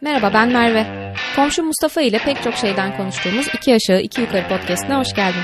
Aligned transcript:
Merhaba 0.00 0.34
ben 0.34 0.52
Merve. 0.52 1.14
Komşu 1.36 1.62
Mustafa 1.62 2.00
ile 2.00 2.18
pek 2.18 2.42
çok 2.42 2.54
şeyden 2.54 2.96
konuştuğumuz 2.96 3.46
iki 3.54 3.74
aşağı 3.74 4.00
iki 4.00 4.20
yukarı 4.20 4.48
podcastine 4.48 4.96
hoş 4.96 5.14
geldin. 5.14 5.42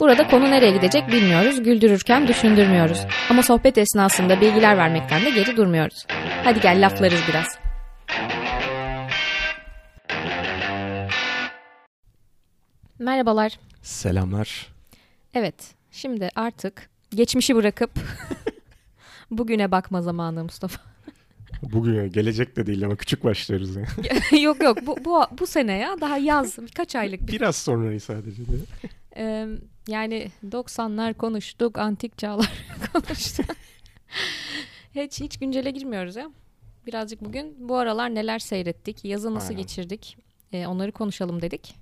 Burada 0.00 0.26
konu 0.26 0.50
nereye 0.50 0.70
gidecek 0.70 1.08
bilmiyoruz, 1.08 1.62
güldürürken 1.62 2.28
düşündürmüyoruz. 2.28 2.98
Ama 3.30 3.42
sohbet 3.42 3.78
esnasında 3.78 4.40
bilgiler 4.40 4.76
vermekten 4.76 5.24
de 5.24 5.30
geri 5.30 5.56
durmuyoruz. 5.56 6.06
Hadi 6.44 6.60
gel 6.60 6.86
laflarız 6.86 7.20
biraz. 7.28 7.58
Merhabalar. 12.98 13.58
Selamlar. 13.82 14.66
Evet, 15.34 15.74
şimdi 15.90 16.28
artık 16.34 16.90
geçmişi 17.10 17.56
bırakıp 17.56 17.90
bugüne 19.30 19.70
bakma 19.70 20.02
zamanı 20.02 20.44
Mustafa. 20.44 20.93
Bugün 21.62 22.10
gelecek 22.12 22.56
de 22.56 22.66
değil 22.66 22.84
ama 22.84 22.96
küçük 22.96 23.24
başlıyoruz. 23.24 23.76
Yani. 23.76 24.42
yok 24.42 24.62
yok 24.62 24.78
bu, 24.86 24.96
bu, 25.04 25.22
bu 25.38 25.46
sene 25.46 25.78
ya 25.78 26.00
daha 26.00 26.18
yaz 26.18 26.58
birkaç 26.58 26.96
aylık 26.96 27.26
bir. 27.26 27.32
Biraz 27.32 27.56
sonrayı 27.56 28.00
sadece 28.00 28.42
de. 28.46 28.52
Ee, 29.16 29.48
yani 29.88 30.30
90'lar 30.50 31.14
konuştuk, 31.14 31.78
antik 31.78 32.18
çağlar 32.18 32.52
konuştuk. 32.92 33.46
hiç 34.94 35.20
hiç 35.20 35.38
güncele 35.38 35.70
girmiyoruz 35.70 36.16
ya. 36.16 36.30
Birazcık 36.86 37.24
bugün 37.24 37.56
bu 37.58 37.76
aralar 37.76 38.14
neler 38.14 38.38
seyrettik, 38.38 39.04
yazı 39.04 39.34
nasıl 39.34 39.48
Aynen. 39.48 39.62
geçirdik, 39.62 40.16
ee, 40.52 40.66
onları 40.66 40.92
konuşalım 40.92 41.42
dedik. 41.42 41.74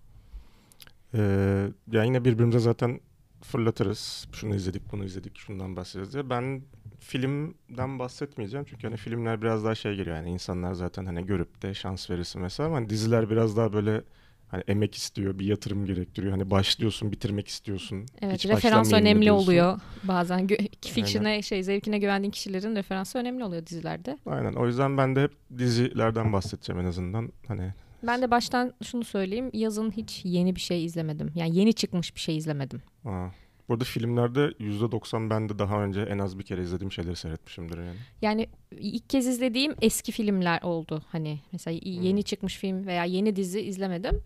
Ee, 1.14 1.68
ya 1.92 2.04
yine 2.04 2.24
birbirimize 2.24 2.58
zaten 2.58 3.00
fırlatırız. 3.42 4.28
Şunu 4.32 4.54
izledik, 4.54 4.92
bunu 4.92 5.04
izledik, 5.04 5.38
şundan 5.38 5.76
bahsedeceğiz 5.76 6.12
diye. 6.12 6.30
Ben 6.30 6.62
filmden 7.02 7.98
bahsetmeyeceğim 7.98 8.66
çünkü 8.70 8.86
hani 8.86 8.96
filmler 8.96 9.42
biraz 9.42 9.64
daha 9.64 9.74
şey 9.74 9.94
geliyor 9.96 10.16
yani 10.16 10.30
insanlar 10.30 10.72
zaten 10.72 11.06
hani 11.06 11.26
görüp 11.26 11.62
de 11.62 11.74
şans 11.74 12.10
verirsin 12.10 12.42
mesela 12.42 12.66
ama 12.66 12.76
hani 12.76 12.90
diziler 12.90 13.30
biraz 13.30 13.56
daha 13.56 13.72
böyle 13.72 14.02
hani 14.48 14.62
emek 14.68 14.94
istiyor, 14.94 15.38
bir 15.38 15.46
yatırım 15.46 15.86
gerektiriyor. 15.86 16.32
Hani 16.32 16.50
başlıyorsun, 16.50 17.12
bitirmek 17.12 17.48
istiyorsun. 17.48 18.06
Evet, 18.22 18.34
Hiç 18.34 18.46
referans 18.46 18.92
önemli 18.92 19.22
diyorsun. 19.22 19.44
oluyor 19.44 19.80
bazen. 20.04 20.40
Gö- 20.46 20.68
Fiction'e 20.92 21.42
şey 21.42 21.62
zevkine 21.62 21.98
güvendiğin 21.98 22.30
kişilerin 22.30 22.76
referansı 22.76 23.18
önemli 23.18 23.44
oluyor 23.44 23.66
dizilerde. 23.66 24.18
Aynen. 24.26 24.52
O 24.52 24.66
yüzden 24.66 24.96
ben 24.96 25.16
de 25.16 25.22
hep 25.22 25.32
dizilerden 25.58 26.32
bahsedeceğim 26.32 26.80
en 26.80 26.86
azından. 26.86 27.32
Hani 27.48 27.72
Ben 28.06 28.22
de 28.22 28.30
baştan 28.30 28.72
şunu 28.84 29.04
söyleyeyim. 29.04 29.50
Yazın 29.52 29.90
hiç 29.90 30.20
yeni 30.24 30.56
bir 30.56 30.60
şey 30.60 30.84
izlemedim. 30.84 31.30
Yani 31.34 31.56
yeni 31.56 31.72
çıkmış 31.74 32.14
bir 32.14 32.20
şey 32.20 32.36
izlemedim. 32.36 32.82
Aa. 33.04 33.28
Burada 33.68 33.84
filmlerde 33.84 34.40
%90 34.60 35.30
ben 35.30 35.48
de 35.48 35.58
daha 35.58 35.84
önce 35.84 36.00
en 36.00 36.18
az 36.18 36.38
bir 36.38 36.44
kere 36.44 36.62
izlediğim 36.62 36.92
şeyleri 36.92 37.16
seyretmişimdir 37.16 37.78
yani. 37.78 37.96
Yani 38.22 38.48
ilk 38.70 39.10
kez 39.10 39.26
izlediğim 39.26 39.74
eski 39.82 40.12
filmler 40.12 40.62
oldu. 40.62 41.02
Hani 41.08 41.40
mesela 41.52 41.78
yeni 41.82 42.22
çıkmış 42.22 42.56
film 42.56 42.86
veya 42.86 43.04
yeni 43.04 43.36
dizi 43.36 43.60
izlemedim. 43.60 44.22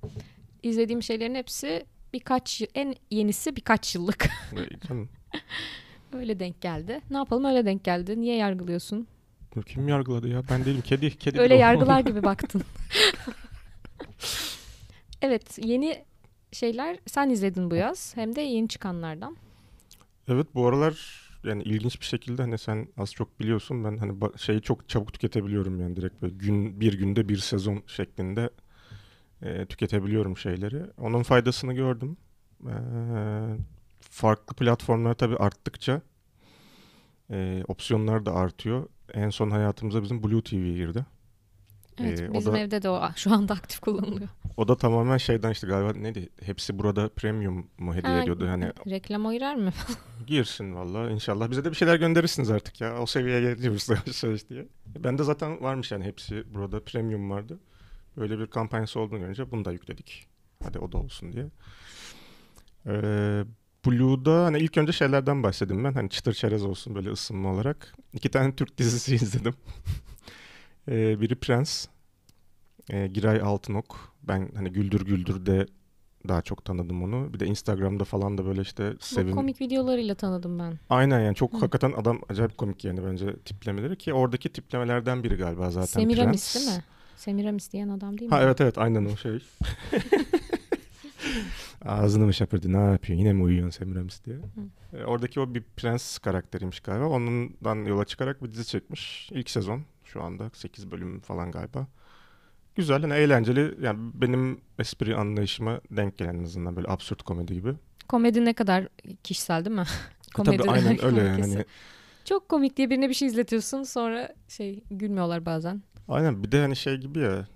İzlediğim 0.62 1.03
şeylerin 1.03 1.34
hepsi 1.34 1.87
birkaç 2.12 2.62
en 2.75 2.95
yenisi 3.11 3.57
birkaç 3.57 3.95
yıllık. 3.95 4.29
Öyle 6.12 6.41
denk 6.41 6.61
geldi. 6.61 7.01
Ne 7.11 7.17
yapalım 7.17 7.45
öyle 7.45 7.64
denk 7.67 7.84
geldi. 7.84 8.20
Niye 8.20 8.37
yargılıyorsun? 8.37 9.07
kim 9.67 9.89
yargıladı 9.89 10.29
ya? 10.29 10.42
Ben 10.51 10.64
değilim. 10.64 10.83
Kedi. 10.83 11.19
Kedi 11.19 11.41
Öyle 11.41 11.55
yargılar 11.55 12.01
gibi 12.07 12.23
baktın. 12.23 12.62
evet 15.23 15.59
yeni 15.64 16.05
şeyler 16.52 16.98
sen 17.06 17.30
izledin 17.30 17.70
bu 17.70 17.75
yaz. 17.75 18.16
Hem 18.16 18.36
de 18.36 18.41
yeni 18.41 18.69
çıkanlardan. 18.69 19.36
Evet 20.28 20.47
bu 20.55 20.66
aralar 20.66 21.27
yani 21.44 21.62
ilginç 21.62 22.00
bir 22.00 22.06
şekilde 22.06 22.42
hani 22.42 22.58
sen 22.58 22.89
az 22.97 23.12
çok 23.12 23.41
biliyorsun 23.41 23.84
ben 23.84 23.97
hani 23.97 24.12
şeyi 24.36 24.62
çok 24.62 24.89
çabuk 24.89 25.12
tüketebiliyorum 25.12 25.80
yani 25.80 25.97
direkt 25.97 26.22
böyle 26.22 26.34
gün 26.34 26.80
bir 26.80 26.98
günde 26.98 27.28
bir 27.28 27.36
sezon 27.36 27.83
şeklinde 27.86 28.50
e, 29.42 29.67
tüketebiliyorum 29.67 30.36
şeyleri. 30.36 30.83
Onun 30.98 31.22
faydasını 31.22 31.72
gördüm. 31.74 32.17
Ee, 32.67 32.72
farklı 34.00 34.57
platformlar 34.57 35.14
tabii 35.14 35.36
arttıkça 35.36 36.02
e, 37.30 37.64
opsiyonlar 37.68 38.27
da 38.27 38.34
artıyor. 38.34 38.89
En 39.14 39.30
son 39.30 39.51
hayatımıza 39.51 40.02
bizim 40.02 40.23
Blue 40.23 40.42
TV 40.42 40.55
girdi. 40.55 41.07
Evet 42.01 42.20
Ee, 42.20 42.30
o 42.30 42.34
bizim 42.34 42.52
da- 42.52 42.58
evde 42.58 42.83
de 42.83 42.89
o 42.90 43.02
şu 43.17 43.33
anda 43.33 43.55
aktif 43.55 43.80
kullanılıyor. 43.80 44.29
O 44.57 44.68
da 44.68 44.77
tamamen 44.77 45.17
şeyden 45.17 45.51
işte 45.51 45.67
galiba 45.67 45.92
neydi? 45.98 46.29
Hepsi 46.42 46.79
burada 46.79 47.08
premium 47.08 47.67
mu 47.79 47.95
hediye 47.95 48.12
Ha, 48.12 48.23
ediyordu? 48.23 48.48
Hani 48.48 48.73
Reklama 48.90 49.34
girer 49.34 49.57
mi? 49.57 49.73
girsin 50.27 50.74
valla 50.74 51.11
inşallah. 51.11 51.51
Bize 51.51 51.64
de 51.64 51.70
bir 51.70 51.77
şeyler 51.77 51.96
gönderirsiniz 51.96 52.51
artık 52.51 52.80
ya. 52.80 52.98
O 52.98 53.07
seviyeye 53.07 53.40
geliyoruz 53.55 53.89
yavaş 54.07 54.23
yavaş 54.24 54.48
diye. 54.48 54.68
Bende 54.86 55.24
zaten 55.24 55.62
varmış 55.62 55.92
yani 55.92 56.05
hepsi 56.05 56.55
burada 56.55 56.84
premium 56.84 57.30
vardı. 57.30 57.58
Böyle 58.17 58.39
bir 58.39 58.46
kampanyası 58.46 59.01
olduğunu 59.01 59.18
görünce 59.20 59.51
bunu 59.51 59.64
da 59.64 59.73
yükledik. 59.73 60.27
Hadi 60.64 60.78
o 60.78 60.92
da 60.92 60.98
olsun 60.98 61.33
diye. 61.33 61.46
Ee, 62.86 63.45
Blue'da 63.86 64.45
hani 64.45 64.58
ilk 64.58 64.78
önce 64.78 64.92
şeylerden 64.92 65.42
bahsedeyim 65.42 65.84
ben. 65.84 65.92
Hani 65.92 66.11
çıtır 66.11 66.34
çerez 66.34 66.64
olsun 66.64 66.95
böyle 66.95 67.11
ısınma 67.11 67.52
olarak. 67.52 67.95
İki 68.13 68.28
tane 68.30 68.57
Türk 68.57 68.78
dizisi 68.78 69.14
izledim. 69.14 69.55
Ee, 70.89 71.20
biri 71.20 71.35
Prens. 71.35 71.86
Ee, 72.91 73.07
Giray 73.07 73.41
Altınok. 73.41 74.14
Ben 74.23 74.48
hani 74.55 74.73
Güldür 74.73 75.01
Güldür 75.07 75.47
de 75.47 75.67
daha 76.29 76.42
çok 76.42 76.64
tanıdım 76.64 77.02
onu. 77.02 77.33
Bir 77.35 77.41
de 77.41 77.47
Instagram'da 77.47 78.05
falan 78.05 78.39
da 78.39 78.47
böyle 78.47 78.61
işte 78.61 78.92
Bu 78.92 79.05
sevin. 79.05 79.33
komik 79.35 79.61
videolarıyla 79.61 80.14
tanıdım 80.14 80.58
ben. 80.58 80.79
Aynen 80.91 81.20
yani 81.20 81.35
çok 81.35 81.52
Hı. 81.52 81.57
hakikaten 81.57 81.92
adam 81.92 82.20
acayip 82.29 82.58
komik 82.58 82.85
yani 82.85 83.05
bence 83.07 83.36
tiplemeleri 83.36 83.96
ki 83.98 84.13
oradaki 84.14 84.48
tiplemelerden 84.52 85.23
biri 85.25 85.36
galiba 85.36 85.70
zaten 85.70 85.86
Semiramis 85.86 86.52
Prens. 86.52 86.67
değil 86.67 86.77
mi? 86.77 86.85
Semiramis 87.17 87.73
diyen 87.73 87.89
adam 87.89 88.19
değil 88.19 88.30
mi? 88.30 88.35
Ha 88.36 88.42
evet 88.42 88.61
evet 88.61 88.79
aynen 88.79 89.05
o 89.05 89.17
şey. 89.17 89.39
Ağzını 91.85 92.25
mı 92.27 92.35
şapırdı 92.35 92.73
ne 92.73 92.77
yapıyor 92.92 93.19
yine 93.19 93.33
mi 93.33 93.42
uyuyorsun 93.42 93.79
Semiramis 93.79 94.25
diye. 94.25 94.36
E, 94.92 95.05
oradaki 95.05 95.41
o 95.41 95.55
bir 95.55 95.63
prens 95.77 96.19
karakteriymiş 96.19 96.80
galiba. 96.80 97.07
Ondan 97.07 97.85
yola 97.85 98.05
çıkarak 98.05 98.45
bir 98.45 98.52
dizi 98.52 98.67
çekmiş. 98.67 99.29
İlk 99.33 99.51
sezon 99.51 99.83
şu 100.06 100.22
anda 100.22 100.50
8 100.52 100.90
bölüm 100.90 101.20
falan 101.20 101.50
galiba. 101.50 101.86
Güzel 102.74 103.00
hani 103.00 103.14
eğlenceli 103.14 103.74
yani 103.80 103.98
benim 104.14 104.61
espri 104.78 105.17
anlayışıma 105.17 105.80
denk 105.90 106.18
gelen 106.18 106.34
en 106.34 106.44
azından 106.44 106.77
böyle 106.77 106.89
absürt 106.89 107.22
komedi 107.22 107.55
gibi. 107.55 107.74
Komedi 108.08 108.45
ne 108.45 108.52
kadar 108.52 108.89
kişisel 109.22 109.64
değil 109.64 109.77
mi? 109.77 109.86
E, 110.39 110.42
Tabii 110.45 110.70
aynen 110.70 111.05
öyle 111.05 111.20
yani. 111.20 111.40
Hani 111.40 111.64
Çok 112.24 112.48
komik 112.48 112.77
diye 112.77 112.90
birine 112.90 113.08
bir 113.08 113.14
şey 113.14 113.28
izletiyorsun 113.28 113.83
sonra 113.83 114.34
şey 114.48 114.84
gülmüyorlar 114.90 115.46
bazen. 115.46 115.83
Aynen 116.08 116.42
bir 116.42 116.52
de 116.52 116.61
hani 116.61 116.77
şey 116.77 116.96
gibi 116.96 117.18
ya 117.18 117.48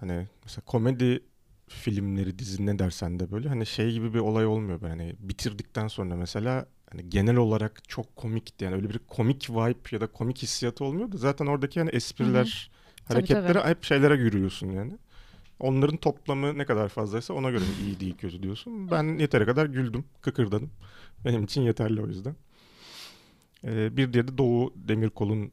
hani 0.00 0.28
mesela 0.44 0.64
komedi 0.66 1.22
filmleri 1.68 2.38
dizi 2.38 2.66
ne 2.66 2.78
dersen 2.78 3.20
de 3.20 3.30
böyle 3.30 3.48
hani 3.48 3.66
şey 3.66 3.92
gibi 3.92 4.14
bir 4.14 4.18
olay 4.18 4.46
olmuyor 4.46 4.80
hani 4.80 5.16
bitirdikten 5.18 5.88
sonra 5.88 6.16
mesela 6.16 6.66
hani 6.92 7.10
genel 7.10 7.36
olarak 7.36 7.88
çok 7.88 8.16
komikti 8.16 8.64
yani 8.64 8.74
öyle 8.76 8.90
bir 8.90 8.98
komik 8.98 9.50
vibe 9.50 9.88
ya 9.90 10.00
da 10.00 10.06
komik 10.06 10.42
hissiyatı 10.42 10.84
olmuyor 10.84 11.12
da 11.12 11.16
zaten 11.16 11.46
oradaki 11.46 11.80
hani 11.80 11.90
espriler 11.90 12.70
Tabii, 12.96 13.14
hareketleri 13.14 13.58
tabii. 13.58 13.68
hep 13.68 13.84
şeylere 13.84 14.14
yürüyorsun 14.14 14.70
yani. 14.70 14.98
Onların 15.60 15.96
toplamı 15.96 16.58
ne 16.58 16.64
kadar 16.64 16.88
fazlaysa 16.88 17.34
ona 17.34 17.50
göre 17.50 17.64
iyi 17.84 18.00
değil 18.00 18.16
kötü 18.18 18.42
diyorsun. 18.42 18.90
Ben 18.90 19.18
yeteri 19.18 19.46
kadar 19.46 19.66
güldüm, 19.66 20.04
kıkırdadım. 20.20 20.70
Benim 21.24 21.44
için 21.44 21.62
yeterli 21.62 22.02
o 22.02 22.06
yüzden. 22.06 22.36
Ee, 23.64 23.96
bir 23.96 24.12
diğeri 24.12 24.28
de 24.28 24.38
Doğu 24.38 24.72
Demirkol'un 24.76 25.52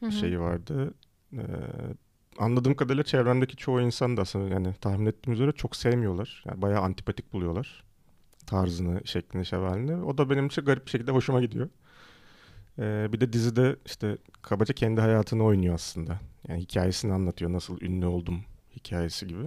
Hı 0.00 0.06
hı. 0.06 0.12
şeyi 0.12 0.40
vardı. 0.40 0.94
Ee, 1.32 1.38
anladığım 2.38 2.74
kadarıyla 2.74 3.04
çevremdeki 3.04 3.56
çoğu 3.56 3.80
insan 3.80 4.16
da 4.16 4.22
aslında 4.22 4.54
yani 4.54 4.74
tahmin 4.80 5.06
ettiğim 5.06 5.34
üzere 5.34 5.52
çok 5.52 5.76
sevmiyorlar. 5.76 6.44
Yani 6.46 6.62
bayağı 6.62 6.80
antipatik 6.82 7.32
buluyorlar. 7.32 7.84
Tarzını, 8.46 9.00
şeklini, 9.06 9.46
şevalini. 9.46 10.04
O 10.04 10.18
da 10.18 10.30
benim 10.30 10.46
için 10.46 10.64
garip 10.64 10.86
bir 10.86 10.90
şekilde 10.90 11.10
hoşuma 11.12 11.40
gidiyor. 11.40 11.68
Ee, 12.78 13.08
bir 13.12 13.20
de 13.20 13.32
dizide 13.32 13.76
işte 13.86 14.18
kabaca 14.42 14.74
kendi 14.74 15.00
hayatını 15.00 15.44
oynuyor 15.44 15.74
aslında. 15.74 16.20
Yani 16.48 16.60
hikayesini 16.60 17.12
anlatıyor. 17.12 17.52
Nasıl 17.52 17.80
ünlü 17.80 18.06
oldum 18.06 18.40
hikayesi 18.76 19.26
gibi. 19.26 19.44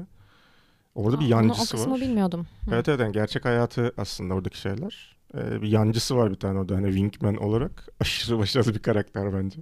Orada 0.95 1.19
bir 1.19 1.23
Aa, 1.23 1.25
onu- 1.25 1.29
yancısı 1.47 1.75
O 1.75 1.77
kısmı 1.77 1.93
var. 1.93 2.01
bilmiyordum. 2.01 2.47
Hı. 2.65 2.75
Evet 2.75 2.89
evet 2.89 2.99
yani 2.99 3.11
gerçek 3.11 3.45
hayatı 3.45 3.93
aslında 3.97 4.33
oradaki 4.33 4.57
şeyler. 4.59 5.17
Ee, 5.35 5.61
bir 5.61 5.67
yancısı 5.67 6.17
var 6.17 6.31
bir 6.31 6.35
tane 6.35 6.59
orada 6.59 6.75
hani 6.75 6.87
Wingman 6.93 7.35
olarak. 7.37 7.87
Aşırı 7.99 8.37
başarılı 8.39 8.73
bir 8.73 8.79
karakter 8.79 9.33
bence. 9.33 9.59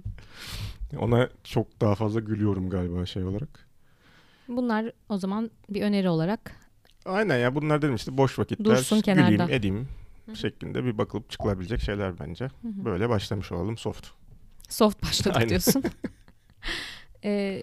Ona 0.98 1.28
çok 1.44 1.80
daha 1.80 1.94
fazla 1.94 2.20
gülüyorum 2.20 2.70
galiba 2.70 3.06
şey 3.06 3.24
olarak. 3.24 3.66
Bunlar 4.48 4.92
o 5.08 5.18
zaman 5.18 5.50
bir 5.70 5.82
öneri 5.82 6.08
olarak 6.08 6.52
Aynen 7.06 7.38
ya 7.38 7.54
bunlar 7.54 7.82
dedim 7.82 7.94
işte 7.94 8.16
boş 8.16 8.38
vakitler 8.38 8.64
Dursun 8.64 9.00
güleyim 9.02 9.36
kenarda. 9.36 9.52
edeyim 9.54 9.88
Hı. 10.26 10.36
şeklinde 10.36 10.84
bir 10.84 10.98
bakılıp 10.98 11.30
çıkılabilecek 11.30 11.80
şeyler 11.80 12.18
bence. 12.18 12.44
Hı 12.44 12.68
hı. 12.68 12.84
Böyle 12.84 13.08
başlamış 13.08 13.52
olalım 13.52 13.76
soft. 13.76 14.06
soft 14.68 15.02
başladık 15.02 15.36
Aynen. 15.36 15.48
diyorsun. 15.48 15.82
Ee, 17.24 17.62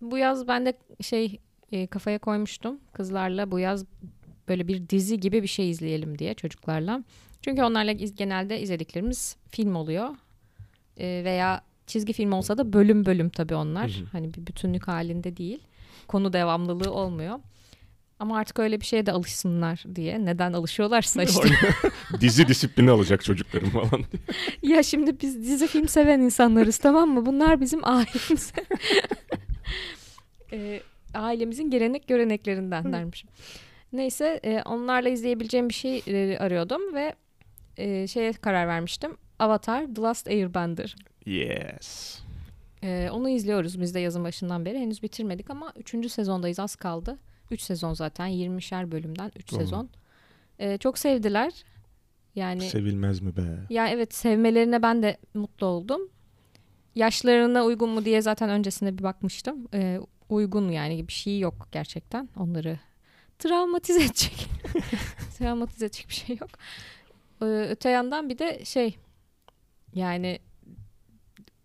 bu 0.00 0.18
yaz 0.18 0.48
ben 0.48 0.66
de 0.66 0.74
şey 1.00 1.38
e, 1.72 1.86
kafaya 1.86 2.18
koymuştum 2.18 2.78
kızlarla 2.92 3.50
bu 3.50 3.58
yaz 3.58 3.84
böyle 4.48 4.68
bir 4.68 4.88
dizi 4.88 5.20
gibi 5.20 5.42
bir 5.42 5.48
şey 5.48 5.70
izleyelim 5.70 6.18
diye 6.18 6.34
çocuklarla. 6.34 7.04
Çünkü 7.42 7.62
onlarla 7.62 7.92
iz- 7.92 8.14
genelde 8.14 8.60
izlediklerimiz 8.60 9.36
film 9.50 9.74
oluyor 9.74 10.08
Ee, 10.98 11.22
veya 11.24 11.62
Çizgi 11.86 12.12
film 12.12 12.32
olsa 12.32 12.58
da 12.58 12.72
bölüm 12.72 13.06
bölüm 13.06 13.28
tabii 13.30 13.54
onlar. 13.54 13.90
Hı 13.90 14.00
hı. 14.00 14.04
Hani 14.12 14.34
bir 14.34 14.46
bütünlük 14.46 14.88
halinde 14.88 15.36
değil. 15.36 15.58
Konu 16.08 16.32
devamlılığı 16.32 16.92
olmuyor. 16.92 17.38
Ama 18.18 18.38
artık 18.38 18.58
öyle 18.58 18.80
bir 18.80 18.86
şeye 18.86 19.06
de 19.06 19.12
alışsınlar 19.12 19.84
diye. 19.94 20.24
Neden 20.24 20.52
alışıyorlarsa 20.52 21.22
işte. 21.30 21.48
Dizi 22.20 22.48
disiplini 22.48 22.90
alacak 22.90 23.24
çocuklarım 23.24 23.70
falan. 23.70 24.04
ya 24.62 24.82
şimdi 24.82 25.20
biz 25.20 25.42
dizi 25.42 25.66
film 25.66 25.88
seven 25.88 26.20
insanlarız 26.20 26.78
tamam 26.78 27.10
mı? 27.10 27.26
Bunlar 27.26 27.60
bizim 27.60 27.80
ailemiz. 27.84 28.52
Ee, 30.52 30.80
ailemizin 31.14 31.70
gelenek 31.70 32.08
göreneklerinden 32.08 32.92
dermişim. 32.92 33.30
Neyse 33.92 34.40
e, 34.44 34.62
onlarla 34.62 35.08
izleyebileceğim 35.08 35.68
bir 35.68 35.74
şey 35.74 36.02
e, 36.06 36.38
arıyordum 36.38 36.94
ve 36.94 37.14
e, 37.76 38.06
şeye 38.06 38.32
karar 38.32 38.68
vermiştim. 38.68 39.16
Avatar 39.38 39.94
The 39.94 40.02
Last 40.02 40.28
Airbender. 40.28 40.96
Yes. 41.26 42.18
Ee, 42.82 43.08
onu 43.12 43.28
izliyoruz 43.28 43.80
biz 43.80 43.94
de 43.94 44.00
yazın 44.00 44.24
başından 44.24 44.64
beri. 44.64 44.78
Henüz 44.78 45.02
bitirmedik 45.02 45.50
ama 45.50 45.72
3. 45.76 46.12
sezondayız 46.12 46.60
az 46.60 46.76
kaldı. 46.76 47.18
3 47.50 47.60
sezon 47.62 47.94
zaten 47.94 48.28
20'şer 48.28 48.90
bölümden 48.92 49.32
3 49.36 49.52
Doğru. 49.52 49.60
sezon. 49.60 49.88
Ee, 50.58 50.78
çok 50.78 50.98
sevdiler. 50.98 51.52
Yani 52.34 52.60
Sevilmez 52.68 53.20
mi 53.20 53.36
be? 53.36 53.42
ya 53.70 53.88
evet 53.88 54.14
sevmelerine 54.14 54.82
ben 54.82 55.02
de 55.02 55.16
mutlu 55.34 55.66
oldum. 55.66 56.00
Yaşlarına 56.94 57.64
uygun 57.64 57.90
mu 57.90 58.04
diye 58.04 58.22
zaten 58.22 58.50
öncesinde 58.50 58.98
bir 58.98 59.02
bakmıştım. 59.02 59.68
Ee, 59.74 60.00
uygun 60.28 60.68
yani 60.70 61.08
bir 61.08 61.12
şey 61.12 61.38
yok 61.38 61.68
gerçekten. 61.72 62.28
Onları 62.36 62.78
travmatize 63.38 64.00
edecek. 64.04 64.46
travmatize 65.38 65.86
edecek 65.86 66.06
bir 66.08 66.14
şey 66.14 66.36
yok. 66.36 66.50
Ee, 67.42 67.44
öte 67.70 67.90
yandan 67.90 68.28
bir 68.28 68.38
de 68.38 68.64
şey 68.64 68.96
yani 69.94 70.38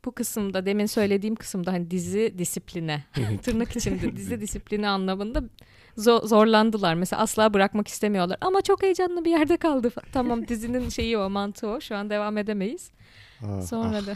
bu 0.05 0.11
kısımda 0.11 0.65
demin 0.65 0.85
söylediğim 0.85 1.35
kısımda 1.35 1.71
hani 1.73 1.91
dizi 1.91 2.35
disipline 2.37 3.03
tırnak 3.43 3.75
içinde 3.75 4.15
dizi 4.15 4.41
disiplini 4.41 4.87
anlamında 4.87 5.43
zo- 5.97 6.27
zorlandılar. 6.27 6.93
Mesela 6.95 7.21
asla 7.21 7.53
bırakmak 7.53 7.87
istemiyorlar. 7.87 8.37
Ama 8.41 8.61
çok 8.61 8.83
heyecanlı 8.83 9.25
bir 9.25 9.31
yerde 9.31 9.57
kaldı. 9.57 9.91
Tamam 10.13 10.47
dizinin 10.47 10.89
şeyi 10.99 11.17
o 11.17 11.29
mantığı 11.29 11.67
o. 11.67 11.81
Şu 11.81 11.95
an 11.95 12.09
devam 12.09 12.37
edemeyiz. 12.37 12.91
Ah, 13.45 13.61
Sonra 13.61 13.97
ah. 13.97 14.07
da 14.07 14.13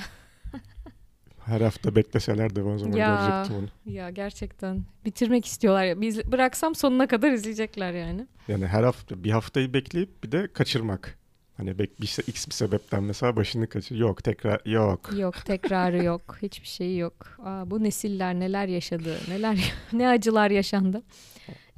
Her 1.45 1.61
hafta 1.61 1.95
bekleseler 1.95 2.55
de 2.55 2.63
o 2.63 2.77
zaman 2.77 2.97
Ya. 2.97 3.07
görecektim 3.15 3.55
onu. 3.85 3.93
ya 3.93 4.09
gerçekten 4.09 4.83
bitirmek 5.05 5.45
istiyorlar. 5.45 5.83
ya. 5.85 6.01
Biz 6.01 6.31
bıraksam 6.31 6.75
sonuna 6.75 7.07
kadar 7.07 7.31
izleyecekler 7.31 7.93
yani. 7.93 8.27
Yani 8.47 8.67
her 8.67 8.83
hafta 8.83 9.23
bir 9.23 9.31
haftayı 9.31 9.73
bekleyip 9.73 10.23
bir 10.23 10.31
de 10.31 10.47
kaçırmak. 10.53 11.17
Hani 11.57 11.79
bek 11.79 12.01
bir 12.01 12.07
se- 12.07 12.29
x 12.29 12.47
bir 12.47 12.53
sebepten 12.53 13.03
mesela 13.03 13.35
başını 13.35 13.69
kaçır. 13.69 13.95
Yok 13.95 14.23
tekrar 14.23 14.61
yok. 14.65 15.09
Yok 15.17 15.45
tekrarı 15.45 16.03
yok. 16.03 16.37
Hiçbir 16.41 16.67
şey 16.67 16.97
yok. 16.97 17.13
Aa, 17.43 17.71
bu 17.71 17.83
nesiller 17.83 18.35
neler 18.35 18.67
yaşadı. 18.67 19.17
Neler 19.29 19.73
ne 19.93 20.07
acılar 20.07 20.51
yaşandı. 20.51 21.01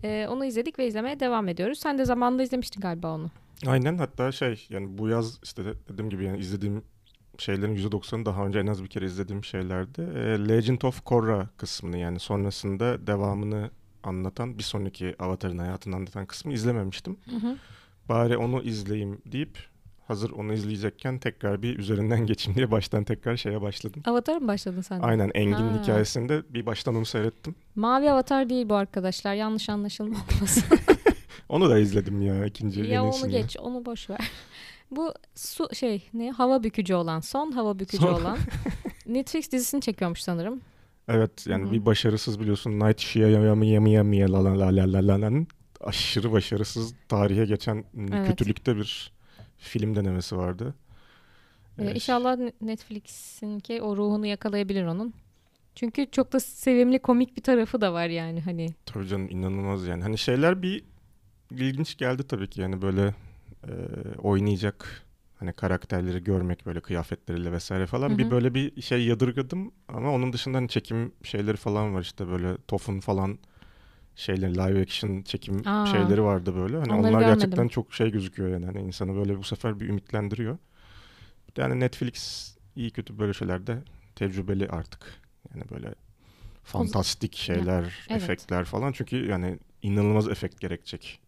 Ee, 0.03 0.27
onu 0.29 0.45
izledik 0.45 0.79
ve 0.79 0.87
izlemeye 0.87 1.19
devam 1.19 1.47
ediyoruz. 1.47 1.79
Sen 1.79 1.97
de 1.97 2.05
zamanında 2.05 2.43
izlemiştin 2.43 2.81
galiba 2.81 3.15
onu. 3.15 3.31
Aynen 3.67 3.97
hatta 3.97 4.31
şey 4.31 4.67
yani 4.69 4.97
bu 4.97 5.07
yaz 5.09 5.39
işte 5.43 5.65
de- 5.65 5.73
dediğim 5.89 6.09
gibi 6.09 6.25
yani 6.25 6.39
izlediğim 6.39 6.83
şeylerin 7.37 7.75
%90'ı 7.75 8.25
daha 8.25 8.45
önce 8.45 8.59
en 8.59 8.67
az 8.67 8.83
bir 8.83 8.87
kere 8.89 9.05
izlediğim 9.05 9.43
şeylerdi. 9.43 10.01
E, 10.01 10.49
Legend 10.49 10.81
of 10.81 11.01
Korra 11.05 11.49
kısmını 11.57 11.97
yani 11.97 12.19
sonrasında 12.19 13.07
devamını 13.07 13.69
anlatan 14.03 14.57
bir 14.57 14.63
sonraki 14.63 15.15
Avatar'ın 15.19 15.57
hayatını 15.57 15.95
anlatan 15.95 16.25
kısmı 16.25 16.53
izlememiştim. 16.53 17.17
Bari 18.09 18.37
onu 18.37 18.61
izleyeyim 18.61 19.21
deyip 19.25 19.57
hazır 20.07 20.31
onu 20.31 20.53
izleyecekken 20.53 21.17
tekrar 21.19 21.61
bir 21.61 21.79
üzerinden 21.79 22.25
geçeyim 22.25 22.55
diye 22.57 22.71
baştan 22.71 23.03
tekrar 23.03 23.37
şeye 23.37 23.61
başladım. 23.61 24.01
Avatar 24.05 24.37
mı 24.37 24.47
başladın 24.47 24.81
sen 24.81 25.01
de? 25.01 25.05
Aynen 25.05 25.31
Engin 25.33 25.53
Ha. 25.53 25.81
hikayesinde 25.81 26.43
bir 26.49 26.65
baştan 26.65 26.95
onu 26.95 27.05
seyrettim. 27.05 27.55
Mavi 27.75 28.11
Avatar 28.11 28.49
değil 28.49 28.69
bu 28.69 28.75
arkadaşlar. 28.75 29.33
Yanlış 29.33 29.69
anlaşılma 29.69 30.17
olmasın. 30.35 30.63
Onu 31.49 31.69
da 31.69 31.79
izledim 31.79 32.21
ya 32.21 32.45
ikinci 32.45 32.81
ya 32.81 33.03
onu 33.05 33.29
geç, 33.29 33.57
onu 33.59 33.85
boş 33.85 34.09
ver. 34.09 34.31
Bu 34.91 35.13
su 35.35 35.67
şey 35.73 36.09
ne 36.13 36.31
hava 36.31 36.63
bükücü 36.63 36.93
olan, 36.93 37.19
son 37.19 37.51
hava 37.51 37.79
bükücü 37.79 38.03
Son- 38.03 38.13
olan 38.13 38.37
Netflix 39.07 39.51
dizisini 39.51 39.81
çekiyormuş 39.81 40.21
sanırım. 40.21 40.61
Evet 41.07 41.47
yani 41.47 41.63
Hı 41.63 41.67
hı. 41.67 41.71
bir 41.71 41.85
başarısız 41.85 42.39
biliyorsun 42.39 42.71
Night 42.79 42.99
Shyamalan 42.99 43.61
aşırı 45.85 46.31
başarısız 46.31 46.95
tarihe 47.09 47.45
geçen 47.45 47.85
Evet. 48.11 48.27
kötülükte 48.27 48.77
bir 48.77 49.13
film 49.57 49.95
denemesi 49.95 50.37
vardı. 50.37 50.75
Ee, 51.79 51.85
Ee, 51.85 51.93
inşallah 51.93 52.37
Ne- 52.37 52.53
Netflix'in 52.61 53.59
ki 53.59 53.81
o 53.81 53.97
ruhunu 53.97 54.25
yakalayabilir 54.25 54.85
onun. 54.85 55.13
Çünkü 55.75 56.11
çok 56.11 56.33
da 56.33 56.39
sevimli 56.39 56.99
komik 56.99 57.37
bir 57.37 57.43
tarafı 57.43 57.81
da 57.81 57.93
var 57.93 58.07
yani 58.07 58.41
hani. 58.41 58.75
Tabii 58.85 59.07
canım 59.07 59.29
inanılmaz 59.29 59.87
yani. 59.87 60.03
Hani 60.03 60.17
şeyler 60.17 60.61
bir 60.61 60.83
ilginç 61.51 61.97
geldi 61.97 62.23
tabii 62.27 62.49
ki 62.49 62.61
yani 62.61 62.81
böyle 62.81 63.15
e, 63.67 63.71
oynayacak 64.19 65.03
hani 65.39 65.53
karakterleri 65.53 66.23
görmek 66.23 66.65
böyle 66.65 66.81
kıyafetleriyle 66.81 67.51
vesaire 67.51 67.87
falan 67.87 68.09
Hı 68.09 68.13
hı. 68.13 68.17
bir 68.17 68.31
böyle 68.31 68.53
bir 68.55 68.81
şey 68.81 69.05
yadırgadım 69.05 69.71
ama 69.87 70.11
onun 70.11 70.33
dışında 70.33 70.57
hani 70.57 70.69
çekim 70.69 71.13
şeyleri 71.23 71.57
falan 71.57 71.95
var 71.95 72.01
işte 72.01 72.27
böyle 72.27 72.57
Toff'un 72.67 72.99
falan 72.99 73.39
şeyler 74.15 74.53
live 74.53 74.81
action 74.81 75.21
çekim 75.21 75.67
Aa. 75.67 75.85
şeyleri 75.85 76.23
vardı 76.23 76.55
böyle. 76.55 76.77
Hani 76.77 76.93
onlar 76.93 77.09
görmedim. 77.09 77.27
gerçekten 77.27 77.67
çok 77.67 77.93
şey 77.93 78.11
gözüküyor 78.11 78.49
yani. 78.49 78.65
Hani 78.65 78.81
insanı 78.81 79.15
böyle 79.15 79.37
bu 79.37 79.43
sefer 79.43 79.79
bir 79.79 79.89
ümitlendiriyor. 79.89 80.57
Hani 81.57 81.79
Netflix 81.79 82.51
iyi 82.75 82.91
kötü 82.91 83.19
böyle 83.19 83.33
şeylerde 83.33 83.77
tecrübeli 84.15 84.69
artık. 84.69 85.21
Yani 85.53 85.63
böyle 85.71 85.95
fantastik 86.63 87.35
şeyler, 87.35 88.05
evet. 88.09 88.23
efektler 88.23 88.65
falan. 88.65 88.91
Çünkü 88.91 89.29
yani 89.29 89.59
inanılmaz 89.81 90.27
efekt 90.27 90.59
gerekecek. 90.59 91.19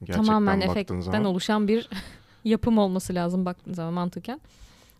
Gerçekten 0.00 0.24
tamamen 0.24 0.60
efektten 0.60 1.00
zaman. 1.00 1.24
oluşan 1.24 1.68
bir 1.68 1.88
yapım 2.44 2.78
olması 2.78 3.14
lazım 3.14 3.44
baktığın 3.44 3.72
zaman 3.72 3.92
mantıken. 3.92 4.40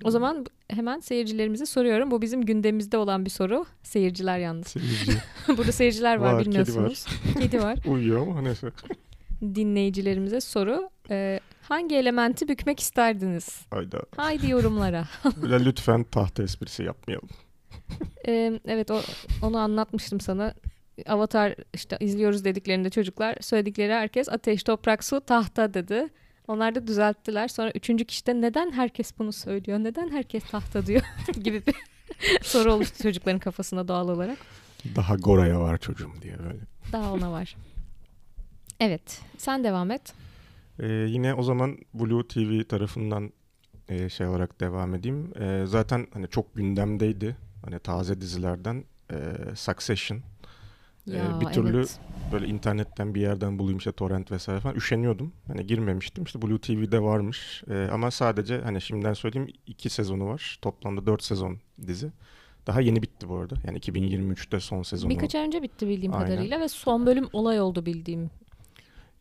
O 0.04 0.10
zaman 0.10 0.46
hemen 0.74 1.00
seyircilerimize 1.00 1.66
soruyorum. 1.66 2.10
Bu 2.10 2.22
bizim 2.22 2.42
gündemimizde 2.42 2.96
olan 2.96 3.24
bir 3.24 3.30
soru. 3.30 3.66
Seyirciler 3.82 4.38
yalnız. 4.38 4.66
Seyirci 4.66 5.12
Burada 5.48 5.72
seyirciler 5.72 6.16
var, 6.16 6.32
Var, 6.32 6.38
kedi 6.38 6.48
bilmiyorsunuz. 6.48 7.06
Kedi 7.40 7.62
var. 7.62 7.78
uyuyor 7.86 8.22
ama 8.22 8.42
neyse. 8.42 8.70
Dinleyicilerimize 9.42 10.40
soru. 10.40 10.90
Ee, 11.10 11.40
hangi 11.62 11.96
elementi 11.96 12.48
bükmek 12.48 12.80
isterdiniz? 12.80 13.66
Hayda. 13.70 14.00
Haydi 14.16 14.50
yorumlara. 14.50 15.04
Lütfen 15.42 16.04
tahta 16.04 16.42
esprisi 16.42 16.82
yapmayalım. 16.82 17.28
Ee, 18.28 18.60
evet 18.66 18.90
o, 18.90 19.00
onu 19.42 19.58
anlatmıştım 19.58 20.20
sana. 20.20 20.54
Avatar 21.06 21.54
işte 21.74 21.96
izliyoruz 22.00 22.44
dediklerinde 22.44 22.90
çocuklar 22.90 23.36
söyledikleri 23.40 23.92
herkes 23.92 24.28
ateş, 24.28 24.62
toprak, 24.62 25.04
su, 25.04 25.20
tahta 25.20 25.74
dedi. 25.74 26.08
Onlar 26.48 26.74
da 26.74 26.86
düzelttiler. 26.86 27.48
Sonra 27.48 27.70
üçüncü 27.74 28.04
kişide 28.04 28.40
neden 28.40 28.72
herkes 28.72 29.18
bunu 29.18 29.32
söylüyor? 29.32 29.78
Neden 29.78 30.10
herkes 30.10 30.44
tahta 30.44 30.86
diyor 30.86 31.02
gibi 31.42 31.62
bir 31.66 31.74
soru 32.42 32.72
oluştu 32.72 33.02
çocukların 33.02 33.38
kafasında 33.38 33.88
doğal 33.88 34.08
olarak. 34.08 34.38
Daha 34.96 35.14
Gora'ya 35.16 35.60
var 35.60 35.78
çocuğum 35.78 36.12
diye 36.22 36.38
böyle. 36.38 36.60
Daha 36.92 37.12
ona 37.12 37.32
var. 37.32 37.56
Evet. 38.80 39.20
Sen 39.38 39.64
devam 39.64 39.90
et. 39.90 40.12
Ee, 40.80 40.86
yine 40.86 41.34
o 41.34 41.42
zaman 41.42 41.78
Blue 41.94 42.28
TV 42.28 42.68
tarafından 42.68 43.32
e, 43.88 44.08
şey 44.08 44.26
olarak 44.26 44.60
devam 44.60 44.94
edeyim. 44.94 45.32
E, 45.42 45.66
zaten 45.66 46.06
hani 46.12 46.28
çok 46.28 46.54
gündemdeydi. 46.54 47.36
Hani 47.64 47.78
taze 47.78 48.20
dizilerden 48.20 48.84
e, 49.12 49.16
Succession. 49.54 50.20
Ee, 51.10 51.16
Ya, 51.16 51.40
bir 51.40 51.46
türlü 51.46 51.76
evet. 51.78 51.98
böyle 52.32 52.46
internetten 52.46 53.14
bir 53.14 53.20
yerden 53.20 53.58
bulayım 53.58 53.78
işte 53.78 53.92
torrent 53.92 54.32
vesaire 54.32 54.60
falan 54.60 54.76
üşeniyordum. 54.76 55.32
Hani 55.46 55.66
girmemiştim. 55.66 56.24
İşte 56.24 56.42
Blue 56.42 56.58
TV'de 56.58 57.02
varmış. 57.02 57.64
Ee, 57.70 57.88
ama 57.92 58.10
sadece 58.10 58.60
hani 58.60 58.80
şimdiden 58.80 59.12
söyleyeyim 59.12 59.48
iki 59.66 59.90
sezonu 59.90 60.26
var. 60.26 60.58
Toplamda 60.62 61.06
dört 61.06 61.22
sezon 61.22 61.58
dizi. 61.86 62.10
Daha 62.66 62.80
yeni 62.80 63.02
bitti 63.02 63.28
bu 63.28 63.36
arada. 63.36 63.54
Yani 63.66 63.78
2023'te 63.78 64.60
son 64.60 64.82
sezonu. 64.82 65.10
Birkaç 65.10 65.34
ay 65.34 65.46
önce 65.46 65.62
bitti 65.62 65.88
bildiğim 65.88 66.14
Aynen. 66.14 66.26
kadarıyla 66.26 66.60
ve 66.60 66.68
son 66.68 67.06
bölüm 67.06 67.28
olay 67.32 67.60
oldu 67.60 67.86
bildiğim. 67.86 68.30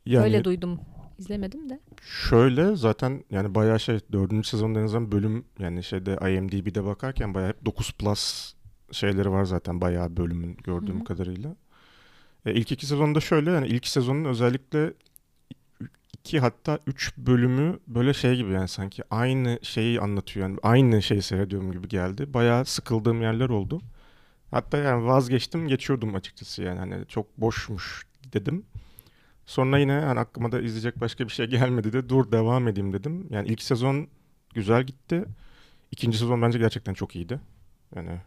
yani 0.06 0.24
Öyle 0.24 0.44
duydum. 0.44 0.80
İzlemedim 1.20 1.70
de. 1.70 1.80
şöyle 2.02 2.76
zaten 2.76 3.24
yani 3.32 3.56
bayağı 3.56 3.80
şey 3.80 4.00
dördüncü 4.12 4.50
sezonda 4.50 4.80
en 4.80 4.84
azından 4.84 5.12
bölüm 5.12 5.46
yani 5.60 5.84
şeyde 5.84 6.12
IMDb'de 6.38 6.84
bakarken 6.86 7.34
bayağı 7.34 7.50
hep 7.50 7.66
9 7.66 7.92
plus 7.92 8.54
şeyleri 8.92 9.32
var 9.32 9.44
zaten 9.46 9.82
bayağı 9.82 10.18
bölümün 10.18 10.58
gördüğüm 10.64 10.96
Hı 10.96 11.00
hı. 11.00 11.04
kadarıyla. 11.04 11.56
E, 12.46 12.54
ilk 12.54 12.72
iki 12.72 12.86
sezonda 12.86 13.20
şöyle 13.20 13.52
yani 13.52 13.68
ilk 13.68 13.88
sezonun 13.88 14.26
özellikle 14.26 14.94
iki 16.14 16.40
hatta 16.40 16.80
üç 16.88 17.18
bölümü 17.18 17.80
böyle 17.88 18.14
şey 18.14 18.36
gibi 18.36 18.52
yani 18.52 18.68
sanki 18.68 19.04
aynı 19.12 19.60
şeyi 19.62 20.00
anlatıyor. 20.02 20.48
Yani 20.48 20.58
aynı 20.64 21.02
şeyi 21.02 21.22
seyrediyorum 21.22 21.72
gibi 21.72 21.88
geldi. 21.88 22.34
Bayağı 22.34 22.66
sıkıldığım 22.66 23.22
yerler 23.22 23.50
oldu. 23.50 23.82
Hatta 24.52 24.78
yani 24.78 25.06
vazgeçtim 25.06 25.68
geçiyordum 25.68 26.16
açıkçası 26.16 26.64
yani 26.64 26.80
hani 26.80 27.08
çok 27.08 27.38
boşmuş 27.38 28.04
dedim. 28.34 28.66
Sonra 29.46 29.80
yine 29.80 29.94
hani 29.94 30.20
aklıma 30.20 30.52
da 30.52 30.62
izleyecek 30.62 31.02
başka 31.02 31.26
bir 31.26 31.32
şey 31.32 31.46
gelmedi 31.50 31.94
de 31.94 32.10
dur 32.10 32.32
devam 32.32 32.68
edeyim 32.68 32.94
dedim. 32.94 33.28
Yani 33.30 33.48
ilk 33.48 33.62
sezon 33.62 34.08
güzel 34.54 34.84
gitti. 34.84 35.26
İkinci 35.92 36.18
sezon 36.18 36.42
bence 36.42 36.60
gerçekten 36.60 36.94
çok 36.94 37.16
iyiydi. 37.16 37.40
Yani 37.96 38.20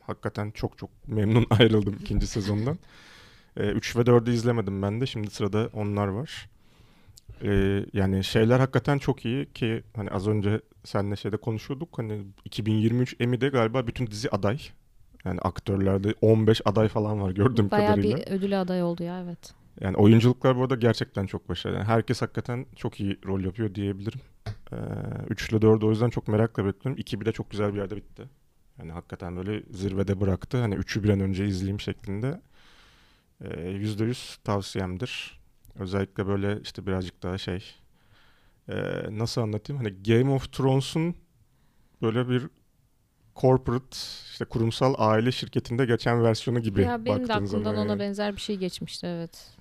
hakikaten 0.00 0.50
çok 0.50 0.78
çok 0.78 0.90
memnun 1.08 1.46
ayrıldım 1.50 1.96
ikinci 2.00 2.26
sezondan. 2.26 2.78
3 3.56 3.96
ve 3.96 4.00
4'ü 4.00 4.30
izlemedim 4.30 4.82
ben 4.82 5.00
de. 5.00 5.06
Şimdi 5.06 5.30
sırada 5.30 5.70
onlar 5.72 6.06
var. 6.06 6.48
Ee, 7.42 7.84
yani 7.92 8.24
şeyler 8.24 8.60
hakikaten 8.60 8.98
çok 8.98 9.24
iyi 9.24 9.52
ki 9.52 9.82
hani 9.96 10.10
az 10.10 10.28
önce 10.28 10.60
seninle 10.84 11.16
şeyde 11.16 11.36
konuşuyorduk. 11.36 11.98
Hani 11.98 12.22
2023 12.44 13.16
Emmy'de 13.20 13.48
galiba 13.48 13.86
bütün 13.86 14.06
dizi 14.06 14.30
aday. 14.30 14.58
Yani 15.24 15.40
aktörlerde 15.40 16.14
15 16.20 16.60
aday 16.64 16.88
falan 16.88 17.20
var 17.22 17.30
gördüğüm 17.30 17.70
Bayağı 17.70 17.86
kadarıyla. 17.86 18.16
bir 18.16 18.26
ödüle 18.26 18.58
aday 18.58 18.82
oldu 18.82 19.02
ya 19.02 19.22
evet. 19.24 19.54
Yani 19.80 19.96
oyunculuklar 19.96 20.56
bu 20.56 20.62
arada 20.62 20.74
gerçekten 20.74 21.26
çok 21.26 21.48
başarılı. 21.48 21.78
Yani 21.78 21.86
herkes 21.86 22.22
hakikaten 22.22 22.66
çok 22.76 23.00
iyi 23.00 23.18
rol 23.26 23.40
yapıyor 23.40 23.74
diyebilirim. 23.74 24.20
Ee, 24.72 24.76
3 25.28 25.50
ile 25.50 25.56
4'ü 25.56 25.86
o 25.86 25.90
yüzden 25.90 26.10
çok 26.10 26.28
merakla 26.28 26.64
bekliyorum. 26.64 27.00
2 27.00 27.20
bir 27.20 27.26
de 27.26 27.32
çok 27.32 27.50
güzel 27.50 27.72
bir 27.74 27.78
yerde 27.78 27.96
bitti. 27.96 28.22
Yani 28.78 28.92
hakikaten 28.92 29.36
böyle 29.36 29.62
zirvede 29.70 30.20
bıraktı. 30.20 30.60
Hani 30.60 30.74
3'ü 30.74 31.02
bir 31.02 31.08
an 31.08 31.20
önce 31.20 31.46
izleyeyim 31.46 31.80
şeklinde. 31.80 32.40
Ee, 33.44 33.70
%100 33.70 34.38
tavsiyemdir. 34.44 35.40
Özellikle 35.74 36.26
böyle 36.26 36.60
işte 36.62 36.86
birazcık 36.86 37.22
daha 37.22 37.38
şey 37.38 37.64
e, 38.68 38.74
nasıl 39.10 39.40
anlatayım? 39.40 39.82
Hani 39.82 40.02
Game 40.02 40.30
of 40.30 40.52
Thrones'un 40.52 41.14
böyle 42.02 42.28
bir 42.28 42.48
corporate 43.36 43.96
işte 44.30 44.44
kurumsal 44.44 44.94
aile 44.98 45.32
şirketinde 45.32 45.86
geçen 45.86 46.22
versiyonu 46.24 46.60
gibi 46.60 46.82
Ya 46.82 47.04
benim 47.04 47.28
de 47.28 47.32
aklımdan 47.32 47.46
zaman 47.46 47.76
ona 47.76 47.98
benzer 47.98 48.36
bir 48.36 48.40
şey 48.40 48.56
geçmişti 48.56 49.06
evet. 49.06 49.56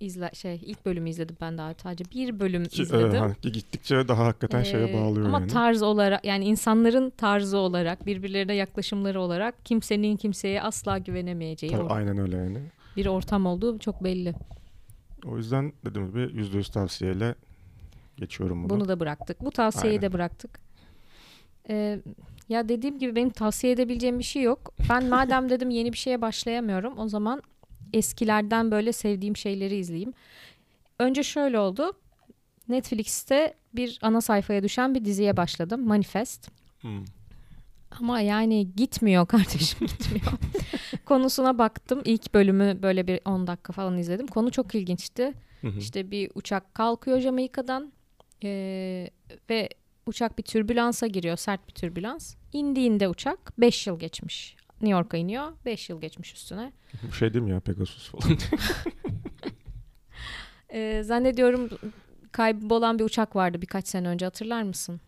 İzle 0.00 0.30
şey 0.34 0.60
ilk 0.64 0.86
bölümü 0.86 1.10
izledim 1.10 1.36
ben 1.40 1.58
daha 1.58 1.74
sadece 1.82 2.04
bir 2.04 2.40
bölüm 2.40 2.64
Ki, 2.64 2.82
e, 2.82 2.84
izledim. 2.84 3.20
hani 3.20 3.34
gittikçe 3.42 4.08
daha 4.08 4.24
hakikaten 4.26 4.62
şeye 4.62 4.90
Ee, 4.90 4.94
bağlıyor 4.94 5.26
Ama 5.26 5.40
yani. 5.40 5.50
tarz 5.50 5.82
olarak 5.82 6.24
yani 6.24 6.44
insanların 6.44 7.10
tarzı 7.10 7.58
olarak 7.58 8.06
birbirlerine 8.06 8.54
yaklaşımları 8.54 9.20
olarak 9.20 9.64
kimsenin 9.64 10.16
kimseye 10.16 10.62
asla 10.62 10.98
güvenemeyeceği 10.98 11.72
Tabii, 11.72 11.88
aynen 11.92 12.18
öyle 12.18 12.36
yani. 12.36 12.58
bir 12.96 13.06
ortam 13.06 13.46
olduğu 13.46 13.78
çok 13.78 14.04
belli. 14.04 14.34
O 15.24 15.36
yüzden 15.36 15.72
dediğim 15.86 16.08
gibi 16.08 16.20
%100 16.20 16.72
tavsiyeyle 16.72 17.34
geçiyorum 18.16 18.62
bunu. 18.64 18.70
Bunu 18.70 18.88
da 18.88 19.00
bıraktık. 19.00 19.44
Bu 19.44 19.50
tavsiyeyi 19.50 19.98
Aynen. 19.98 20.10
de 20.10 20.12
bıraktık. 20.12 20.60
Ee, 21.68 22.00
ya 22.48 22.68
dediğim 22.68 22.98
gibi 22.98 23.16
benim 23.16 23.30
tavsiye 23.30 23.72
edebileceğim 23.72 24.18
bir 24.18 24.24
şey 24.24 24.42
yok. 24.42 24.74
Ben 24.90 25.04
madem 25.08 25.48
dedim 25.50 25.70
yeni 25.70 25.92
bir 25.92 25.98
şeye 25.98 26.20
başlayamıyorum 26.20 26.98
o 26.98 27.08
zaman 27.08 27.42
eskilerden 27.92 28.70
böyle 28.70 28.92
sevdiğim 28.92 29.36
şeyleri 29.36 29.76
izleyeyim. 29.76 30.12
Önce 30.98 31.22
şöyle 31.22 31.58
oldu. 31.58 31.92
Netflix'te 32.68 33.54
bir 33.74 33.98
ana 34.02 34.20
sayfaya 34.20 34.62
düşen 34.62 34.94
bir 34.94 35.04
diziye 35.04 35.36
başladım. 35.36 35.86
Manifest. 35.86 36.50
Hmm. 36.80 37.04
Ama 38.00 38.20
yani 38.20 38.74
gitmiyor 38.76 39.26
kardeşim 39.26 39.78
gitmiyor. 39.86 40.32
Konusuna 41.04 41.58
baktım. 41.58 42.02
İlk 42.04 42.34
bölümü 42.34 42.82
böyle 42.82 43.06
bir 43.06 43.20
10 43.24 43.46
dakika 43.46 43.72
falan 43.72 43.98
izledim. 43.98 44.26
Konu 44.26 44.50
çok 44.50 44.74
ilginçti. 44.74 45.32
Hı 45.60 45.68
hı. 45.68 45.78
İşte 45.78 46.10
bir 46.10 46.30
uçak 46.34 46.74
kalkıyor 46.74 47.20
Jamaika'dan 47.20 47.92
eee, 48.42 49.10
ve 49.50 49.68
uçak 50.06 50.38
bir 50.38 50.42
türbülansa 50.42 51.06
giriyor. 51.06 51.36
Sert 51.36 51.68
bir 51.68 51.72
türbülans. 51.74 52.34
İndiğinde 52.52 53.08
uçak 53.08 53.52
5 53.58 53.86
yıl 53.86 53.98
geçmiş. 53.98 54.56
New 54.80 54.98
York'a 54.98 55.16
iniyor. 55.16 55.52
5 55.64 55.90
yıl 55.90 56.00
geçmiş 56.00 56.34
üstüne. 56.34 56.72
Bu 57.08 57.12
şey 57.12 57.34
değil 57.34 57.44
mi 57.44 57.50
ya 57.50 57.60
Pegasus 57.60 58.10
falan. 58.10 58.38
Eee, 60.72 61.02
zannediyorum 61.02 61.68
kaybolan 62.32 62.98
bir 62.98 63.04
uçak 63.04 63.36
vardı 63.36 63.62
birkaç 63.62 63.88
sene 63.88 64.08
önce 64.08 64.24
hatırlar 64.24 64.62
mısın? 64.62 65.00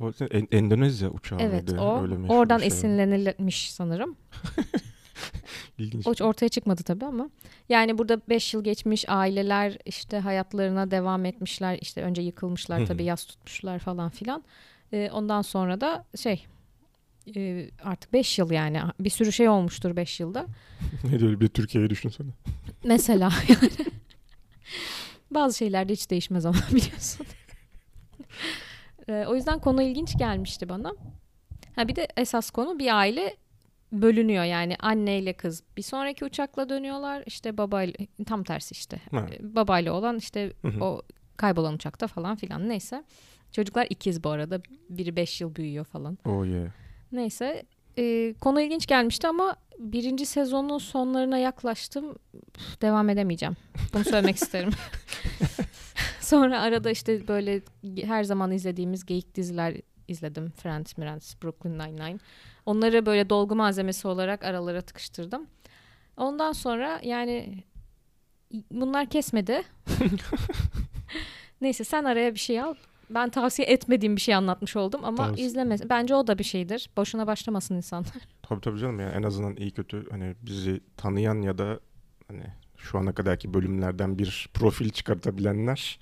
o 0.00 0.12
En- 0.30 0.48
Endonezya 0.52 1.10
uçağı 1.10 1.40
evet 1.40 1.68
mıydı? 1.68 1.80
o. 1.80 2.02
Öyle 2.02 2.14
Oradan 2.32 2.58
şey. 2.58 2.66
esinlenilmiş 2.66 3.72
sanırım. 3.72 4.16
İlginç. 5.78 6.06
O 6.06 6.24
ortaya 6.24 6.48
çıkmadı 6.48 6.82
tabii 6.82 7.04
ama. 7.04 7.30
Yani 7.68 7.98
burada 7.98 8.20
5 8.28 8.54
yıl 8.54 8.64
geçmiş 8.64 9.04
aileler 9.08 9.78
işte 9.84 10.18
hayatlarına 10.18 10.90
devam 10.90 11.24
etmişler. 11.24 11.78
İşte 11.80 12.02
önce 12.02 12.22
yıkılmışlar 12.22 12.86
tabii 12.86 13.04
yas 13.04 13.24
tutmuşlar 13.24 13.78
falan 13.78 14.10
filan. 14.10 14.44
Ee, 14.92 15.10
ondan 15.12 15.42
sonra 15.42 15.80
da 15.80 16.04
şey 16.16 16.46
e, 17.36 17.70
artık 17.82 18.12
5 18.12 18.38
yıl 18.38 18.50
yani 18.50 18.80
bir 19.00 19.10
sürü 19.10 19.32
şey 19.32 19.48
olmuştur 19.48 19.96
5 19.96 20.20
yılda. 20.20 20.46
ne 21.10 21.20
diyor 21.20 21.40
bir 21.40 21.48
Türkiye'yi 21.48 21.90
düşünsene. 21.90 22.28
Mesela 22.84 23.32
yani. 23.48 23.70
Bazı 25.30 25.58
şeyler 25.58 25.88
de 25.88 25.92
hiç 25.92 26.10
değişmez 26.10 26.46
ama 26.46 26.58
biliyorsun. 26.72 27.26
Ee, 29.08 29.24
o 29.28 29.34
yüzden 29.34 29.58
konu 29.58 29.82
ilginç 29.82 30.18
gelmişti 30.18 30.68
bana. 30.68 30.92
Ha 31.76 31.88
bir 31.88 31.96
de 31.96 32.08
esas 32.16 32.50
konu 32.50 32.78
bir 32.78 32.98
aile 32.98 33.36
bölünüyor 33.92 34.44
yani 34.44 34.76
anneyle 34.78 35.32
kız 35.32 35.62
bir 35.76 35.82
sonraki 35.82 36.24
uçakla 36.24 36.68
dönüyorlar 36.68 37.22
işte 37.26 37.58
babayla 37.58 37.94
tam 38.26 38.44
tersi 38.44 38.72
işte 38.72 39.00
Ha. 39.10 39.26
Ee, 39.32 39.54
babayla 39.54 39.92
olan 39.92 40.16
işte 40.18 40.52
Hı 40.62 40.68
hı. 40.68 40.84
o 40.84 41.02
kaybolan 41.36 41.74
uçakta 41.74 42.06
falan 42.06 42.36
filan 42.36 42.68
neyse 42.68 43.04
çocuklar 43.52 43.86
ikiz 43.90 44.24
bu 44.24 44.30
arada 44.30 44.62
biri 44.90 45.16
5 45.16 45.40
yıl 45.40 45.54
büyüyor 45.54 45.84
falan 45.84 46.18
Oh 46.24 46.46
yeah. 46.46 46.66
Neyse 47.12 47.62
e, 47.98 48.34
konu 48.40 48.60
ilginç 48.60 48.86
gelmişti 48.86 49.28
ama 49.28 49.56
birinci 49.78 50.26
sezonun 50.26 50.78
sonlarına 50.78 51.38
yaklaştım. 51.38 52.14
Üf, 52.58 52.82
Devam 52.82 53.08
edemeyeceğim. 53.08 53.56
Bunu 53.94 54.04
söylemek 54.04 54.36
isterim. 54.42 54.70
Sonra 56.20 56.60
arada 56.60 56.90
işte 56.90 57.28
böyle 57.28 57.62
her 58.02 58.24
zaman 58.24 58.50
izlediğimiz 58.52 59.06
geyik 59.06 59.34
diziler 59.34 59.76
izledim. 60.08 60.50
Friends, 60.50 60.94
Friends, 60.94 61.34
Brooklyn 61.42 61.78
Nine-Nine. 61.78 62.18
Onları 62.66 63.06
böyle 63.06 63.30
dolgu 63.30 63.54
malzemesi 63.54 64.08
olarak 64.08 64.44
aralara 64.44 64.80
tıkıştırdım. 64.80 65.46
Ondan 66.16 66.52
sonra 66.52 67.00
yani 67.02 67.64
bunlar 68.70 69.06
kesmedi. 69.06 69.62
Neyse 71.60 71.84
sen 71.84 72.04
araya 72.04 72.34
bir 72.34 72.38
şey 72.38 72.60
al. 72.60 72.74
Ben 73.14 73.30
tavsiye 73.30 73.68
etmediğim 73.68 74.16
bir 74.16 74.20
şey 74.20 74.34
anlatmış 74.34 74.76
oldum 74.76 75.00
ama 75.04 75.22
Tavsiye- 75.28 75.46
izleme. 75.46 75.76
Bence 75.88 76.14
o 76.14 76.26
da 76.26 76.38
bir 76.38 76.44
şeydir. 76.44 76.90
Boşuna 76.96 77.26
başlamasın 77.26 77.74
insanlar. 77.74 78.12
Tabii 78.42 78.60
tabii 78.60 78.78
canım 78.78 79.00
yani 79.00 79.12
en 79.12 79.22
azından 79.22 79.56
iyi 79.56 79.70
kötü 79.70 80.10
hani 80.10 80.34
bizi 80.42 80.80
tanıyan 80.96 81.42
ya 81.42 81.58
da 81.58 81.80
hani 82.28 82.44
şu 82.76 82.98
ana 82.98 83.12
kadarki 83.14 83.54
bölümlerden 83.54 84.18
bir 84.18 84.48
profil 84.54 84.90
çıkartabilenler 84.90 85.98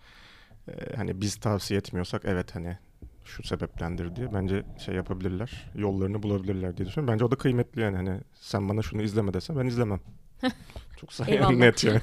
e, 0.68 0.96
hani 0.96 1.20
biz 1.20 1.36
tavsiye 1.36 1.78
etmiyorsak 1.78 2.22
evet 2.24 2.54
hani 2.54 2.78
şu 3.24 3.42
sebeplendir 3.42 4.16
diye 4.16 4.32
bence 4.34 4.62
şey 4.84 4.94
yapabilirler. 4.94 5.70
Yollarını 5.74 6.22
bulabilirler 6.22 6.76
diye 6.76 6.88
düşünüyorum. 6.88 7.14
Bence 7.14 7.24
o 7.24 7.30
da 7.30 7.36
kıymetli 7.36 7.80
yani 7.80 7.96
hani 7.96 8.20
sen 8.34 8.68
bana 8.68 8.82
şunu 8.82 9.02
izleme 9.02 9.34
desen 9.34 9.58
ben 9.58 9.66
izlemem. 9.66 10.00
Çok 11.00 11.28
Eyvallah. 11.28 11.50
net 11.50 11.84
yani. 11.84 12.00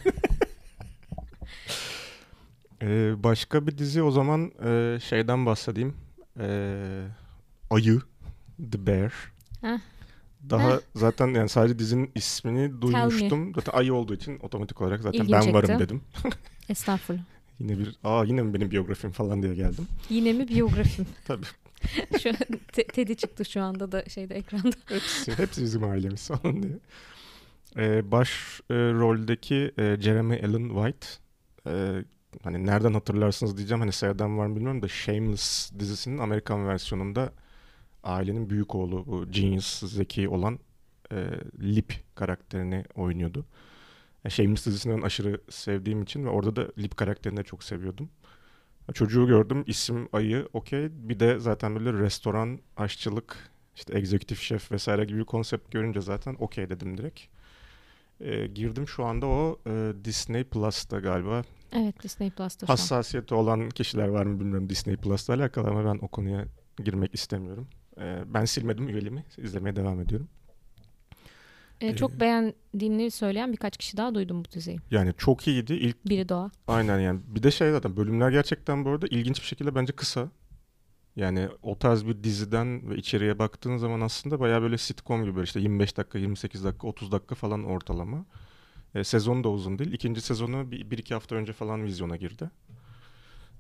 Ee, 2.81 3.13
başka 3.24 3.67
bir 3.67 3.77
dizi 3.77 4.01
o 4.03 4.12
zaman 4.12 4.51
e, 4.65 5.00
şeyden 5.01 5.46
bahsedeyim. 5.46 5.93
Ee, 6.39 7.07
Ayı, 7.69 8.01
The 8.72 8.88
Bear. 8.88 9.13
Heh. 9.62 9.77
Daha 10.50 10.69
Heh. 10.74 10.79
zaten 10.96 11.27
yani 11.27 11.50
sadece 11.50 11.79
dizinin 11.79 12.12
ismini 12.15 12.81
duymuştum. 12.81 13.55
Zaten 13.55 13.72
ayı 13.77 13.93
olduğu 13.93 14.13
için 14.13 14.39
otomatik 14.39 14.81
olarak 14.81 15.01
zaten 15.01 15.19
İlgin 15.19 15.31
ben 15.34 15.53
varım 15.53 15.67
çekti. 15.67 15.84
dedim. 15.84 16.01
Estağfurullah. 16.69 17.24
Yine 17.60 17.77
bir 17.79 17.96
aa 18.03 18.24
yine 18.25 18.41
mi 18.41 18.53
benim 18.53 18.72
biyografim 18.72 19.12
falan 19.12 19.43
diye 19.43 19.55
geldim. 19.55 19.88
Yine 20.10 20.34
mi 20.34 20.48
biyografim? 20.48 21.05
Tabii. 21.27 21.46
şu 22.22 22.31
te- 22.74 22.88
Teddy 22.88 23.13
çıktı 23.13 23.46
şu 23.46 23.62
anda 23.62 23.91
da 23.91 24.05
şeyde 24.10 24.36
ekranda. 24.36 24.69
Hepsi, 24.86 25.38
hepsi 25.38 25.62
bizim 25.63 25.84
ailemiz 25.84 26.27
falan 26.27 26.63
diye. 26.63 26.74
Ee, 27.77 28.12
baş 28.12 28.62
e, 28.69 28.74
roldeki 28.75 29.72
e, 29.77 29.98
Jeremy 30.00 30.36
Allen 30.46 30.69
White 30.69 31.07
e, 31.67 32.03
hani 32.44 32.65
nereden 32.65 32.94
hatırlarsınız 32.94 33.58
diyeceğim 33.58 33.82
hani 33.82 33.91
sıradan 33.91 34.38
var 34.38 34.48
mı 34.48 34.56
bilmiyorum 34.56 34.82
da 34.82 34.88
Shameless 34.88 35.72
dizisinin 35.79 36.17
Amerikan 36.17 36.67
versiyonunda 36.67 37.34
ailenin 38.03 38.50
büyük 38.50 38.75
oğlu 38.75 39.06
bu 39.08 39.32
genius 39.32 39.79
zeki 39.79 40.29
olan 40.29 40.60
e, 41.12 41.15
Lip 41.60 41.94
karakterini 42.15 42.86
oynuyordu. 42.96 43.46
Yani 44.24 44.32
Shameless 44.32 44.65
dizisini 44.65 45.06
aşırı 45.06 45.41
sevdiğim 45.50 46.03
için 46.03 46.25
ve 46.25 46.29
orada 46.29 46.56
da 46.56 46.72
Lip 46.77 46.98
karakterini 46.98 47.38
de 47.38 47.44
çok 47.44 47.63
seviyordum. 47.63 48.10
Çocuğu 48.94 49.27
gördüm 49.27 49.63
isim 49.67 50.10
ayı 50.13 50.48
okey 50.53 50.89
bir 50.91 51.20
de 51.20 51.39
zaten 51.39 51.75
böyle 51.75 51.94
restoran 51.94 52.60
aşçılık 52.77 53.51
işte 53.75 53.98
executive 53.98 54.39
şef 54.39 54.72
vesaire 54.72 55.06
gibi 55.06 55.20
bir 55.20 55.25
konsept 55.25 55.72
görünce 55.72 56.01
zaten 56.01 56.36
okey 56.39 56.70
dedim 56.70 56.98
direkt. 56.98 57.22
Ee, 58.21 58.47
girdim 58.47 58.88
şu 58.88 59.05
anda 59.05 59.25
o 59.25 59.59
e, 59.67 59.93
Disney 60.05 60.43
Plus'ta 60.43 61.00
galiba. 61.00 61.41
Evet 61.71 62.03
Disney 62.03 62.29
Plus'ta. 62.29 62.69
Hassasiyeti 62.69 63.33
olan 63.36 63.69
kişiler 63.69 64.07
var 64.07 64.25
mı 64.25 64.39
bilmiyorum 64.39 64.69
Disney 64.69 64.95
Plus'la 64.97 65.33
alakalı 65.33 65.67
ama 65.69 65.86
ben 65.86 66.00
o 66.01 66.07
konuya 66.07 66.45
girmek 66.83 67.13
istemiyorum. 67.13 67.67
Ee, 68.00 68.24
ben 68.25 68.45
silmedim 68.45 68.89
üyeliğimi. 68.89 69.25
izlemeye 69.38 69.75
devam 69.75 70.00
ediyorum. 70.01 70.27
Ee, 71.81 71.95
çok 71.95 72.12
Ee, 72.12 72.19
beğendiğini 72.19 73.12
söyleyen 73.12 73.51
birkaç 73.51 73.77
kişi 73.77 73.97
daha 73.97 74.15
duydum 74.15 74.45
bu 74.45 74.51
diziyi. 74.51 74.77
Yani 74.91 75.13
çok 75.17 75.47
iyiydi. 75.47 75.74
İlk 75.74 76.05
Biri 76.05 76.29
Doğa. 76.29 76.51
aynen 76.67 77.00
yani. 77.00 77.19
Bir 77.27 77.43
de 77.43 77.51
şey 77.51 77.71
zaten 77.71 77.97
bölümler 77.97 78.31
gerçekten 78.31 78.86
bu 78.86 78.89
arada 78.89 79.07
ilginç 79.07 79.41
bir 79.41 79.45
şekilde 79.45 79.75
bence 79.75 79.93
kısa. 79.93 80.29
Yani 81.17 81.50
o 81.63 81.79
tarz 81.79 82.05
bir 82.05 82.24
diziden 82.24 82.89
ve 82.89 82.95
içeriye 82.97 83.39
baktığın 83.39 83.77
zaman 83.77 84.01
aslında 84.01 84.39
bayağı 84.39 84.62
böyle 84.62 84.77
sitcom 84.77 85.25
gibi 85.25 85.41
işte 85.41 85.59
25 85.59 85.97
dakika, 85.97 86.17
28 86.19 86.63
dakika, 86.63 86.88
30 86.88 87.12
dakika 87.12 87.36
falan 87.36 87.63
ortalama. 87.63 88.25
E, 88.95 89.03
sezonu 89.03 89.43
da 89.43 89.50
uzun 89.50 89.79
değil. 89.79 89.93
İkinci 89.93 90.21
sezonu 90.21 90.71
bir, 90.71 90.91
bir 90.91 90.97
iki 90.97 91.13
hafta 91.13 91.36
önce 91.36 91.53
falan 91.53 91.83
vizyona 91.83 92.15
girdi. 92.15 92.50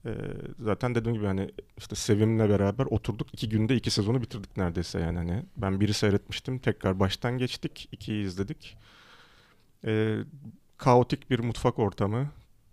E, 0.05 0.11
zaten 0.59 0.95
dediğim 0.95 1.17
gibi 1.17 1.25
hani 1.25 1.51
işte 1.77 1.95
Sevim'le 1.95 2.39
beraber 2.39 2.85
oturduk. 2.85 3.33
iki 3.33 3.49
günde 3.49 3.75
iki 3.75 3.91
sezonu 3.91 4.21
bitirdik 4.21 4.57
neredeyse 4.57 4.99
yani. 4.99 5.17
Hani 5.17 5.43
ben 5.57 5.79
biri 5.79 5.93
seyretmiştim. 5.93 6.59
Tekrar 6.59 6.99
baştan 6.99 7.37
geçtik. 7.37 7.89
ikiyi 7.91 8.25
izledik. 8.25 8.77
E, 9.85 10.17
kaotik 10.77 11.29
bir 11.29 11.39
mutfak 11.39 11.79
ortamı. 11.79 12.29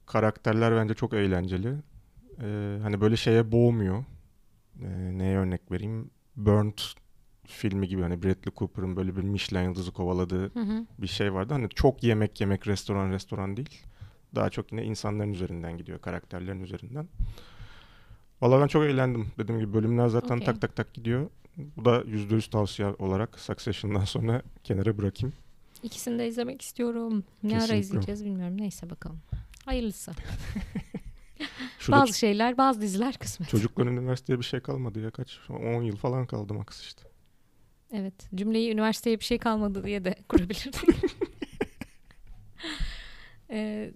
Karakterler 0.07 0.77
bence 0.77 0.95
çok 0.95 1.13
eğlenceli. 1.15 1.75
E, 2.43 2.79
hani 2.83 3.01
böyle 3.01 3.17
şeye 3.17 3.53
boğmuyor. 3.53 4.05
E, 4.83 5.19
neye 5.19 5.39
örnek 5.39 5.73
vereyim? 5.73 6.11
Burnt 6.37 6.83
filmi 7.47 7.89
gibi 7.89 8.03
hani 8.03 8.23
Bradley 8.23 8.55
Cooper'ın 8.57 8.97
böyle 8.97 9.17
bir 9.17 9.23
Michelin 9.23 9.65
yıldızı 9.65 9.93
kovaladığı 9.93 10.55
Hı 10.55 10.61
hı. 10.61 10.87
bir 10.99 11.07
şey 11.07 11.35
vardı. 11.35 11.55
Hani 11.55 11.69
çok 11.69 12.03
yemek 12.03 12.41
yemek 12.41 12.67
restoran 12.67 13.11
restoran 13.13 13.57
değil. 13.57 13.83
Daha 14.35 14.51
çok 14.51 14.73
yine 14.73 14.85
insanların 14.85 15.33
üzerinden 15.33 15.79
gidiyor, 15.79 15.99
karakterlerin 16.01 16.61
üzerinden. 16.63 17.09
Valla 18.41 18.61
ben 18.61 18.67
çok 18.67 18.85
eğlendim. 18.85 19.27
Dediğim 19.39 19.61
gibi 19.61 19.75
bölümler 19.75 20.09
zaten 20.09 20.35
Okey. 20.37 20.47
tak 20.47 20.61
tak 20.61 20.77
tak 20.77 20.95
gidiyor. 20.95 21.31
Bu 21.57 21.85
da 21.85 22.01
%100 22.03 22.51
tavsiye 22.51 22.89
olarak 22.89 23.41
Succession'dan 23.41 24.05
sonra 24.05 24.43
kenara 24.65 24.99
bırakayım. 24.99 25.35
İkisini 25.83 26.19
de 26.19 26.29
izlemek 26.29 26.63
istiyorum. 26.63 27.25
Ne 27.43 27.53
ara 27.53 27.61
Kesinlikle. 27.61 27.79
izleyeceğiz 27.81 28.25
bilmiyorum. 28.25 28.57
Neyse 28.61 28.91
bakalım. 28.91 29.19
Hayırlısı. 29.65 30.13
Şurada 31.79 32.01
bazı 32.01 32.19
şeyler, 32.19 32.59
bazı 32.59 32.81
diziler 32.81 33.17
kısmet. 33.17 33.49
çocukların 33.49 33.97
üniversiteye 33.97 34.39
bir 34.39 34.45
şey 34.45 34.61
kalmadı 34.61 35.01
ya 35.01 35.11
kaç? 35.11 35.39
10 35.51 35.83
yıl 35.83 35.97
falan 35.97 36.27
kaldı 36.27 36.55
max 36.55 36.81
işte. 36.81 37.03
Evet. 37.93 38.15
Cümleyi 38.35 38.73
üniversiteye 38.73 39.21
bir 39.21 39.25
şey 39.25 39.39
kalmadı 39.39 39.85
diye 39.85 40.05
de 40.05 40.15
kurabilirdik. 40.29 40.75
Ee, 43.51 43.91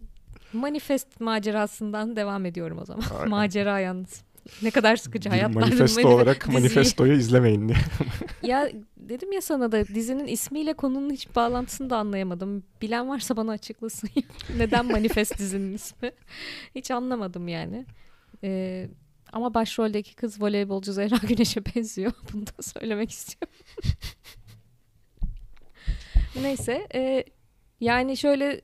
manifest 0.53 1.21
macerasından 1.21 2.17
devam 2.17 2.47
ediyorum 2.47 2.79
o 2.79 2.85
zaman. 2.85 3.05
Aynen. 3.17 3.29
Macera 3.29 3.81
yalnız. 3.81 4.23
Ne 4.63 4.71
kadar 4.71 4.97
sıkıcı 4.97 5.29
hayatlar. 5.29 5.61
manifesto 5.61 6.09
olarak 6.09 6.37
Diziyi- 6.37 6.53
manifestoyu 6.53 7.13
izlemeyin 7.13 7.69
diye. 7.69 7.79
Ya 8.43 8.69
dedim 8.97 9.33
ya 9.33 9.41
sana 9.41 9.73
da 9.73 9.87
dizinin 9.87 10.27
ismiyle 10.27 10.73
konunun 10.75 11.11
hiç 11.11 11.37
bağlantısını 11.37 11.91
da 11.91 11.97
anlayamadım. 11.97 12.63
Bilen 12.83 13.09
varsa 13.09 13.37
bana 13.37 13.53
açıklasın. 13.53 14.11
Neden 14.57 14.87
manifest 14.87 15.39
dizinin 15.39 15.75
ismi? 15.75 16.13
Hiç 16.75 16.91
anlamadım 16.91 17.49
yani. 17.49 17.87
Ee, 18.45 18.89
ama 19.33 19.55
başroldeki 19.55 20.15
kız 20.17 20.43
voleybolcu 20.43 20.93
Zehra 20.93 21.17
Güneş'e 21.29 21.61
benziyor. 21.67 22.13
Bunu 22.33 22.47
da 22.47 22.63
söylemek 22.63 23.11
istiyorum. 23.11 23.59
Neyse. 26.43 26.87
e, 26.95 27.25
yani 27.81 28.17
şöyle 28.17 28.61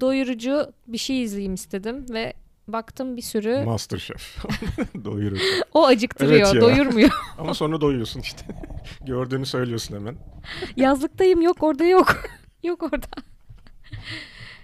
doyurucu 0.00 0.72
bir 0.86 0.98
şey 0.98 1.22
izleyeyim 1.22 1.54
istedim 1.54 2.06
ve 2.10 2.32
baktım 2.68 3.16
bir 3.16 3.22
sürü. 3.22 3.64
Masterchef. 3.64 4.36
Doyurucu. 5.04 5.42
O 5.74 5.86
acıktırıyor, 5.86 6.50
Evet 6.52 6.62
doyurmuyor. 6.62 7.10
Ama 7.38 7.54
sonra 7.54 7.80
doyuyorsun 7.80 8.20
işte. 8.20 8.46
Gördüğünü 9.06 9.46
söylüyorsun 9.46 9.94
hemen. 9.94 10.16
Yazlıktayım 10.76 11.42
yok 11.42 11.62
orada 11.62 11.84
yok. 11.84 12.22
yok 12.62 12.82
orada. 12.82 13.06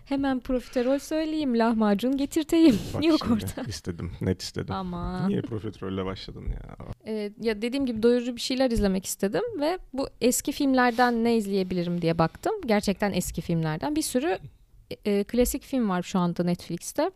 Hemen 0.04 0.40
profiterol 0.40 0.98
söyleyeyim 0.98 1.58
lahmacun 1.58 2.16
getirteyim. 2.16 2.78
Bak 2.94 3.04
yok 3.04 3.18
şimdi 3.22 3.44
orada. 3.56 3.70
istedim. 3.70 4.12
Net 4.20 4.42
istedim. 4.42 4.74
Ama 4.74 5.28
Niye 5.28 5.42
profiterolle 5.42 6.04
başladın 6.04 6.44
ya? 6.46 6.76
Ee, 7.06 7.32
ya 7.40 7.62
dediğim 7.62 7.86
gibi 7.86 8.02
doyurucu 8.02 8.36
bir 8.36 8.40
şeyler 8.40 8.70
izlemek 8.70 9.06
istedim 9.06 9.42
ve 9.60 9.78
bu 9.92 10.08
eski 10.20 10.52
filmlerden 10.52 11.24
ne 11.24 11.36
izleyebilirim 11.36 12.02
diye 12.02 12.18
baktım. 12.18 12.52
Gerçekten 12.66 13.12
eski 13.12 13.40
filmlerden 13.40 13.96
bir 13.96 14.02
sürü 14.02 14.38
e, 15.04 15.24
klasik 15.24 15.62
film 15.62 15.88
var 15.88 16.02
şu 16.02 16.18
anda 16.18 16.44
Netflix'te. 16.44 17.10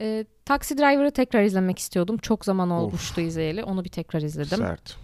E, 0.00 0.24
Taxi 0.44 0.78
Driver'ı 0.78 1.10
tekrar 1.10 1.42
izlemek 1.42 1.78
istiyordum. 1.78 2.16
Çok 2.18 2.44
zaman 2.44 2.70
olmuştu 2.70 3.20
izleyeli. 3.20 3.64
Onu 3.64 3.84
bir 3.84 3.88
tekrar 3.90 4.22
izledim. 4.22 4.58
Sert. 4.58 4.96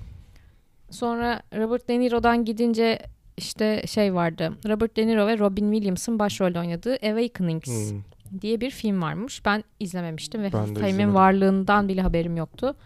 Sonra 0.90 1.42
Robert 1.56 1.88
De 1.88 2.00
Niro'dan 2.00 2.44
gidince 2.44 2.98
işte 3.36 3.82
şey 3.86 4.14
vardı. 4.14 4.52
Robert 4.68 4.96
De 4.96 5.06
Niro 5.06 5.26
ve 5.26 5.38
Robin 5.38 5.72
Williams'ın 5.72 6.18
başrolde 6.18 6.58
oynadığı 6.58 6.92
Awakenings 6.92 7.90
Hmm. 7.92 8.00
diye 8.40 8.60
bir 8.60 8.70
film 8.70 9.02
varmış. 9.02 9.44
Ben 9.44 9.64
izlememiştim 9.80 10.42
ve 10.42 10.50
filmin 10.50 11.14
varlığından 11.14 11.88
bile 11.88 12.02
haberim 12.02 12.36
yoktu. 12.36 12.76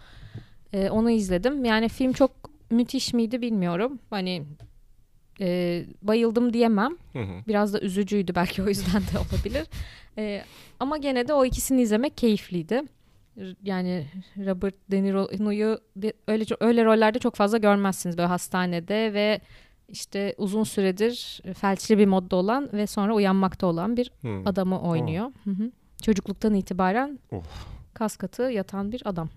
Ee, 0.73 0.89
onu 0.89 1.09
izledim. 1.09 1.65
Yani 1.65 1.89
film 1.89 2.13
çok 2.13 2.31
müthiş 2.69 3.13
miydi 3.13 3.41
bilmiyorum. 3.41 3.99
Hani 4.09 4.43
e, 5.41 5.85
bayıldım 6.01 6.53
diyemem. 6.53 6.97
Hı 7.13 7.19
hı. 7.19 7.41
Biraz 7.47 7.73
da 7.73 7.79
üzücüydü 7.79 8.35
belki 8.35 8.63
o 8.63 8.67
yüzden 8.67 9.01
de 9.01 9.19
olabilir. 9.19 9.65
Ee, 10.17 10.43
ama 10.79 10.97
gene 10.97 11.27
de 11.27 11.33
o 11.33 11.45
ikisini 11.45 11.81
izlemek 11.81 12.17
keyifliydi. 12.17 12.81
Yani 13.63 14.07
Robert 14.37 14.75
De 14.91 15.03
Niro'yu 15.03 15.77
öyle 16.27 16.45
öyle 16.59 16.85
rollerde 16.85 17.19
çok 17.19 17.35
fazla 17.35 17.57
görmezsiniz 17.57 18.17
böyle 18.17 18.27
hastanede 18.27 19.13
ve 19.13 19.39
işte 19.89 20.35
uzun 20.37 20.63
süredir 20.63 21.41
felçli 21.53 21.97
bir 21.97 22.05
modda 22.05 22.35
olan 22.35 22.69
ve 22.73 22.87
sonra 22.87 23.15
uyanmakta 23.15 23.67
olan 23.67 23.97
bir 23.97 24.11
Hı. 24.21 24.41
adamı 24.45 24.81
oynuyor. 24.81 25.31
Hı 25.43 25.49
hı. 25.49 25.71
Çocukluktan 26.01 26.53
itibaren 26.53 27.19
Of. 27.31 27.45
kas 27.93 28.17
katı 28.17 28.41
yatan 28.43 28.91
bir 28.91 29.01
adam. 29.05 29.29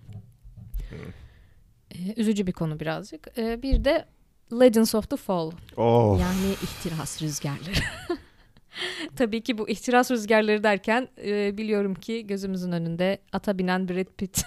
Ee, 1.95 2.15
üzücü 2.17 2.47
bir 2.47 2.53
konu 2.53 2.81
birazcık. 2.81 3.29
Ee, 3.39 3.63
bir 3.63 3.85
de 3.85 4.05
Legends 4.53 4.95
of 4.95 5.11
the 5.11 5.17
Fall. 5.17 5.51
Of. 5.77 6.21
Yani 6.21 6.53
ihtiras 6.63 7.23
rüzgarları. 7.23 7.81
Tabii 9.17 9.43
ki 9.43 9.59
bu 9.59 9.69
ihtiras 9.69 10.11
rüzgarları 10.11 10.63
derken 10.63 11.09
e, 11.25 11.59
biliyorum 11.59 11.95
ki 11.95 12.27
gözümüzün 12.27 12.73
önünde 12.73 13.19
ata 13.33 13.59
binen 13.59 13.89
Brad 13.89 14.07
Pitt 14.19 14.45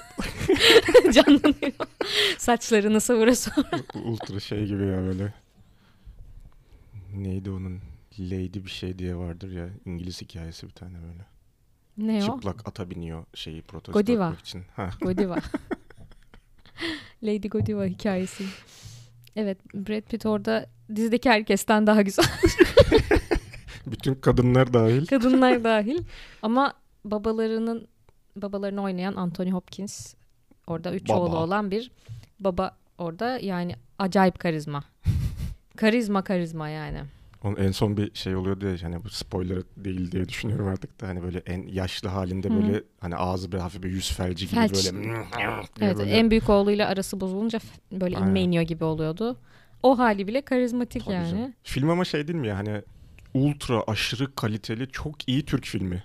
canlanıyor. 1.14 1.74
Saçlarını 2.38 3.02
savura 3.02 3.36
savura. 3.36 3.80
Ultra 4.06 4.40
şey 4.40 4.66
gibi 4.66 4.86
ya 4.86 4.98
böyle. 5.02 5.34
Neydi 7.14 7.50
onun? 7.50 7.80
Lady 8.20 8.66
bir 8.66 8.70
şey 8.70 9.00
diye 9.00 9.16
vardır 9.16 9.52
ya. 9.52 9.70
İngiliz 9.86 10.22
hikayesi 10.22 10.68
bir 10.68 10.74
tane 10.74 10.98
böyle. 11.02 11.26
Ne 11.98 12.24
o? 12.24 12.26
Çıplak 12.26 12.68
ata 12.68 12.90
biniyor 12.90 13.26
şeyi 13.34 13.62
protesto 13.62 14.00
Godiva. 14.00 14.26
etmek 14.26 14.40
için. 14.40 14.64
Ha. 14.76 14.90
Godiva. 15.02 15.38
Lady 17.24 17.48
Godiva 17.48 17.86
hikayesi. 17.86 18.44
Evet 19.36 19.58
Brad 19.74 20.02
Pitt 20.02 20.26
orada 20.26 20.66
dizideki 20.96 21.30
herkesten 21.30 21.88
daha 21.88 22.02
güzel. 22.02 22.26
Bütün 23.88 24.16
kadınlar 24.16 24.74
dahil. 24.74 25.06
Kadınlar 25.08 25.64
dahil. 25.64 26.04
Ama 26.42 26.74
babalarının 27.06 27.88
babalarını 28.36 28.82
oynayan 28.84 29.16
Anthony 29.16 29.52
Hopkins 29.52 30.14
orada 30.68 30.94
üç 30.94 31.10
Baba. 31.10 31.20
oğlu 31.20 31.38
olan 31.38 31.72
bir 31.72 31.92
baba 32.40 32.78
orada 32.98 33.40
yani 33.40 33.76
acayip 34.00 34.40
karizma. 34.40 34.84
karizma 35.78 36.24
karizma 36.24 36.70
yani. 36.70 37.00
Onun 37.44 37.56
en 37.56 37.72
son 37.72 37.98
bir 37.98 38.12
şey 38.14 38.36
oluyordu 38.36 38.66
ya 38.68 38.76
hani 38.82 39.04
bu 39.04 39.10
spoiler 39.10 39.58
değil 39.78 40.12
diye 40.12 40.30
düşünüyorum 40.30 40.68
artık 40.68 41.02
da 41.02 41.08
hani 41.08 41.24
böyle 41.24 41.40
en 41.46 41.68
yaşlı 41.68 42.10
halinde 42.10 42.50
böyle 42.50 42.84
hani 43.00 43.16
ağzı 43.16 43.52
bir 43.52 43.58
hafif 43.58 43.84
bir 43.84 43.90
yüz 43.90 44.12
felci 44.12 44.48
gibi 44.48 44.56
Felç. 44.56 44.74
böyle 44.74 45.04
diye 45.04 45.16
Evet 45.82 45.98
böyle- 45.98 46.12
en 46.12 46.32
büyük 46.32 46.50
oğluyla 46.50 46.88
arası 46.88 47.20
bozulunca 47.22 47.60
böyle 47.92 48.16
inme 48.16 48.26
Aynen. 48.26 48.42
iniyor 48.42 48.64
gibi 48.64 48.84
oluyordu. 48.84 49.38
O 49.84 49.98
hali 50.00 50.28
bile 50.28 50.42
karizmatik 50.42 51.06
Tabii 51.06 51.14
yani. 51.16 51.30
canım. 51.30 51.54
Film 51.64 51.90
ama 51.90 52.06
şey 52.06 52.28
değil 52.28 52.40
mi 52.40 52.48
ya 52.48 52.58
hani 52.58 52.82
ultra 53.34 53.84
aşırı 53.88 54.36
kaliteli 54.36 54.88
çok 54.92 55.30
iyi 55.30 55.46
Türk 55.46 55.66
filmi. 55.66 56.04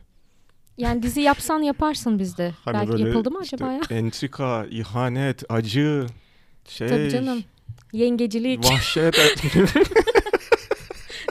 Yani 0.79 1.03
dizi 1.03 1.21
yapsan 1.21 1.59
yaparsın 1.63 2.19
bizde. 2.19 2.53
Hani 2.65 2.89
Belki 2.91 3.03
yapıldı 3.03 3.31
mı 3.31 3.41
işte 3.43 3.57
acaba 3.57 3.73
ya? 3.73 3.81
Entrika, 3.91 4.67
ihanet, 4.71 5.43
acı, 5.49 6.07
şey, 6.69 6.89
Tabii 6.89 7.11
canım. 7.11 7.45
Yengecilik 7.93 8.65
vahşet. 8.65 9.15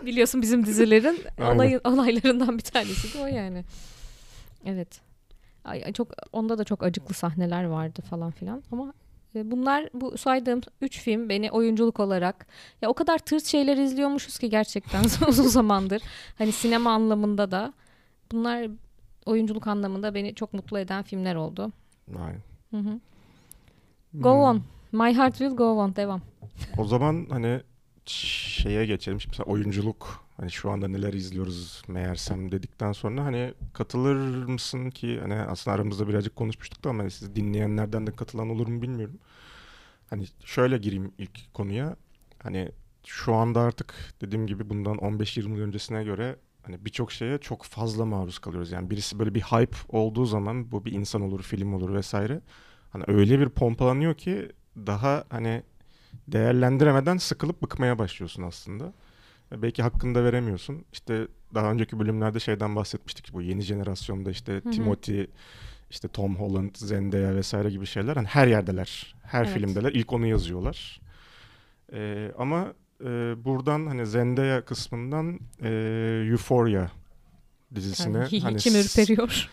biliyorsun 0.06 0.42
bizim 0.42 0.66
dizilerin 0.66 1.20
olay, 1.54 1.80
olaylarından 1.84 2.58
bir 2.58 2.64
tanesi 2.64 3.14
de 3.18 3.24
o 3.24 3.26
yani. 3.26 3.64
Evet. 4.66 5.02
Ay, 5.66 5.94
çok 5.94 6.12
onda 6.34 6.58
da 6.58 6.64
çok 6.64 6.84
acıklı 6.84 7.14
sahneler 7.14 7.64
vardı 7.64 8.02
falan 8.10 8.32
filan 8.32 8.64
ama 8.72 8.94
e, 9.36 9.52
bunlar 9.52 9.90
bu 9.94 10.18
saydığım 10.18 10.62
üç 10.82 11.00
film 11.02 11.30
beni 11.30 11.52
oyunculuk 11.52 12.00
olarak 12.00 12.48
ya 12.82 12.90
o 12.90 12.94
kadar 12.94 13.18
tırt 13.18 13.46
şeyler 13.46 13.78
izliyormuşuz 13.78 14.38
ki 14.38 14.50
gerçekten 14.50 15.04
uzun 15.28 15.48
zamandır. 15.48 16.02
Hani 16.38 16.52
sinema 16.52 16.92
anlamında 16.92 17.52
da 17.52 17.74
bunlar 18.32 18.68
oyunculuk 19.26 19.68
anlamında 19.68 20.16
beni 20.16 20.36
çok 20.36 20.54
mutlu 20.54 20.80
eden 20.80 21.04
filmler 21.04 21.36
oldu. 21.36 21.72
Aynen. 22.20 22.42
Hı 22.72 22.78
hı. 22.78 23.00
Go 24.14 24.32
Hmm. 24.34 24.40
on. 24.42 24.62
My 24.92 25.14
heart 25.18 25.38
will 25.38 25.56
go 25.56 25.72
on. 25.80 25.96
Devam. 25.96 26.22
O 26.78 26.86
zaman 26.86 27.28
hani 27.30 27.62
şeye 28.06 28.86
geçelim. 28.86 29.22
Şimdi 29.22 29.32
mesela 29.32 29.54
oyunculuk 29.54 30.26
hani 30.38 30.52
şu 30.52 30.72
anda 30.72 30.88
neler 30.88 31.14
izliyoruz 31.14 31.84
meğersem 31.88 32.52
dedikten 32.52 32.92
sonra 32.92 33.26
hani 33.26 33.54
katılır 33.74 34.46
mısın 34.46 34.90
ki 34.90 35.20
hani 35.22 35.34
aslında 35.34 35.76
aramızda 35.76 36.08
birazcık 36.08 36.36
konuşmuştuk 36.36 36.84
da 36.84 36.90
ama 36.90 37.04
hani 37.04 37.12
siz 37.12 37.36
dinleyenlerden 37.36 38.08
de 38.08 38.12
katılan 38.12 38.50
olur 38.50 38.68
mu 38.68 38.82
bilmiyorum. 38.82 39.20
hani 40.10 40.26
şöyle 40.46 40.78
gireyim 40.78 41.12
ilk 41.18 41.54
konuya. 41.54 41.96
Hani 42.44 42.72
şu 43.06 43.34
anda 43.34 43.60
artık 43.62 43.96
dediğim 44.22 44.48
gibi 44.48 44.70
bundan 44.70 44.96
15-20 44.98 45.40
yıl 45.40 45.60
öncesine 45.62 46.04
göre 46.04 46.36
hani 46.64 46.86
birçok 46.86 47.12
şeye 47.12 47.38
çok 47.38 47.64
fazla 47.64 48.06
maruz 48.06 48.40
kalıyoruz. 48.40 48.72
Yani 48.72 48.90
birisi 48.90 49.20
böyle 49.20 49.36
bir 49.36 49.42
hype 49.42 49.78
olduğu 49.90 50.26
zaman 50.26 50.72
bu 50.72 50.86
bir 50.86 50.92
insan 50.92 51.22
olur, 51.22 51.42
film 51.42 51.74
olur 51.74 51.94
vesaire. 51.94 52.42
Hani 52.92 53.04
öyle 53.08 53.40
bir 53.40 53.50
pompalanıyor 53.50 54.16
ki 54.16 54.52
daha 54.78 55.24
hani 55.30 55.64
değerlendiremeden 56.28 57.18
sıkılıp 57.18 57.62
bıkmaya 57.62 58.00
başlıyorsun 58.00 58.44
aslında. 58.44 58.94
Belki 59.52 59.84
hakkında 59.84 60.24
veremiyorsun. 60.24 60.86
İşte 60.94 61.28
daha 61.54 61.72
önceki 61.72 62.00
bölümlerde 62.00 62.40
şeyden 62.40 62.76
bahsetmiştik. 62.76 63.34
Bu 63.34 63.42
yeni 63.42 63.62
jenerasyonda 63.62 64.32
işte 64.32 64.54
Hı 64.54 64.58
hı. 64.70 64.72
Timothy, 64.72 65.26
işte 65.90 66.08
Tom 66.08 66.36
Holland, 66.36 66.76
Zendaya 66.76 67.36
vesaire 67.36 67.70
gibi 67.70 67.86
şeyler. 67.86 68.16
Hani 68.16 68.28
her 68.28 68.48
yerdeler. 68.48 69.16
Her 69.24 69.44
Evet. 69.46 69.54
filmdeler. 69.54 69.92
İlk 69.92 70.14
onu 70.14 70.28
yazıyorlar. 70.28 71.02
Ee, 71.94 72.32
ama 72.38 72.74
e, 73.02 73.06
buradan 73.46 73.86
hani 73.88 74.06
Zendaya 74.06 74.66
kısmından 74.66 75.40
e, 75.64 75.70
Euphoria 76.32 76.88
dizisine 77.76 78.18
Yani 78.18 78.40
hani 78.44 78.58
içim 78.58 78.76
ürperiyor. 78.76 79.50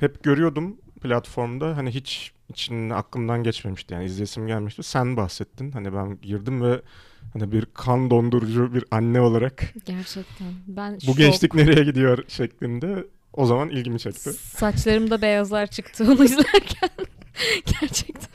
hep 0.00 0.22
görüyordum 0.24 0.76
platformda. 0.98 1.76
Hani 1.76 1.90
hiç 1.90 2.32
için 2.48 2.90
aklımdan 2.90 3.42
geçmemişti. 3.42 3.94
Yani 3.94 4.04
izleyesim 4.04 4.46
gelmişti. 4.46 4.82
Sen 4.82 5.16
bahsettin. 5.16 5.72
Hani 5.72 5.92
ben 5.94 6.20
girdim 6.20 6.62
ve 6.62 6.80
hani 7.32 7.52
bir 7.52 7.66
kan 7.74 8.10
dondurucu 8.10 8.74
bir 8.74 8.84
anne 8.90 9.20
olarak 9.20 9.74
Gerçekten. 9.86 10.48
Ben 10.66 10.94
bu 10.96 11.00
şok. 11.00 11.16
gençlik 11.16 11.54
nereye 11.54 11.84
gidiyor 11.84 12.24
şeklinde 12.28 13.04
o 13.32 13.46
zaman 13.46 13.68
ilgimi 13.68 13.98
çekti. 14.00 14.32
Saçlarımda 14.32 15.22
beyazlar 15.22 15.66
çıktı 15.66 16.04
onu 16.04 16.24
izlerken. 16.24 16.90
Gerçekten. 17.80 18.28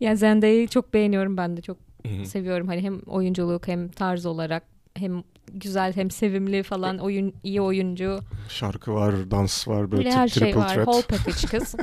Yani 0.00 0.16
Zendaya'yı 0.16 0.68
çok 0.68 0.94
beğeniyorum 0.94 1.36
ben 1.36 1.56
de 1.56 1.60
çok 1.60 1.76
seviyorum. 2.24 2.66
Hani 2.68 2.80
hem 2.82 2.98
oyunculuk 3.00 3.68
hem 3.68 3.88
tarz 3.88 4.26
olarak 4.26 4.62
hem 4.94 5.22
güzel 5.54 5.96
hem 5.96 6.10
sevimli 6.10 6.62
falan 6.62 6.98
oyun 6.98 7.34
iyi 7.42 7.60
oyuncu. 7.60 8.18
Şarkı 8.48 8.94
var, 8.94 9.30
dans 9.30 9.68
var, 9.68 9.90
böyle 9.92 10.04
Böyle 10.04 10.16
her 10.16 10.28
şey 10.28 10.42
triple 10.42 10.60
var. 10.60 10.68
threat. 10.68 10.86
Whole 10.86 11.02
package 11.16 11.58
kız. 11.58 11.74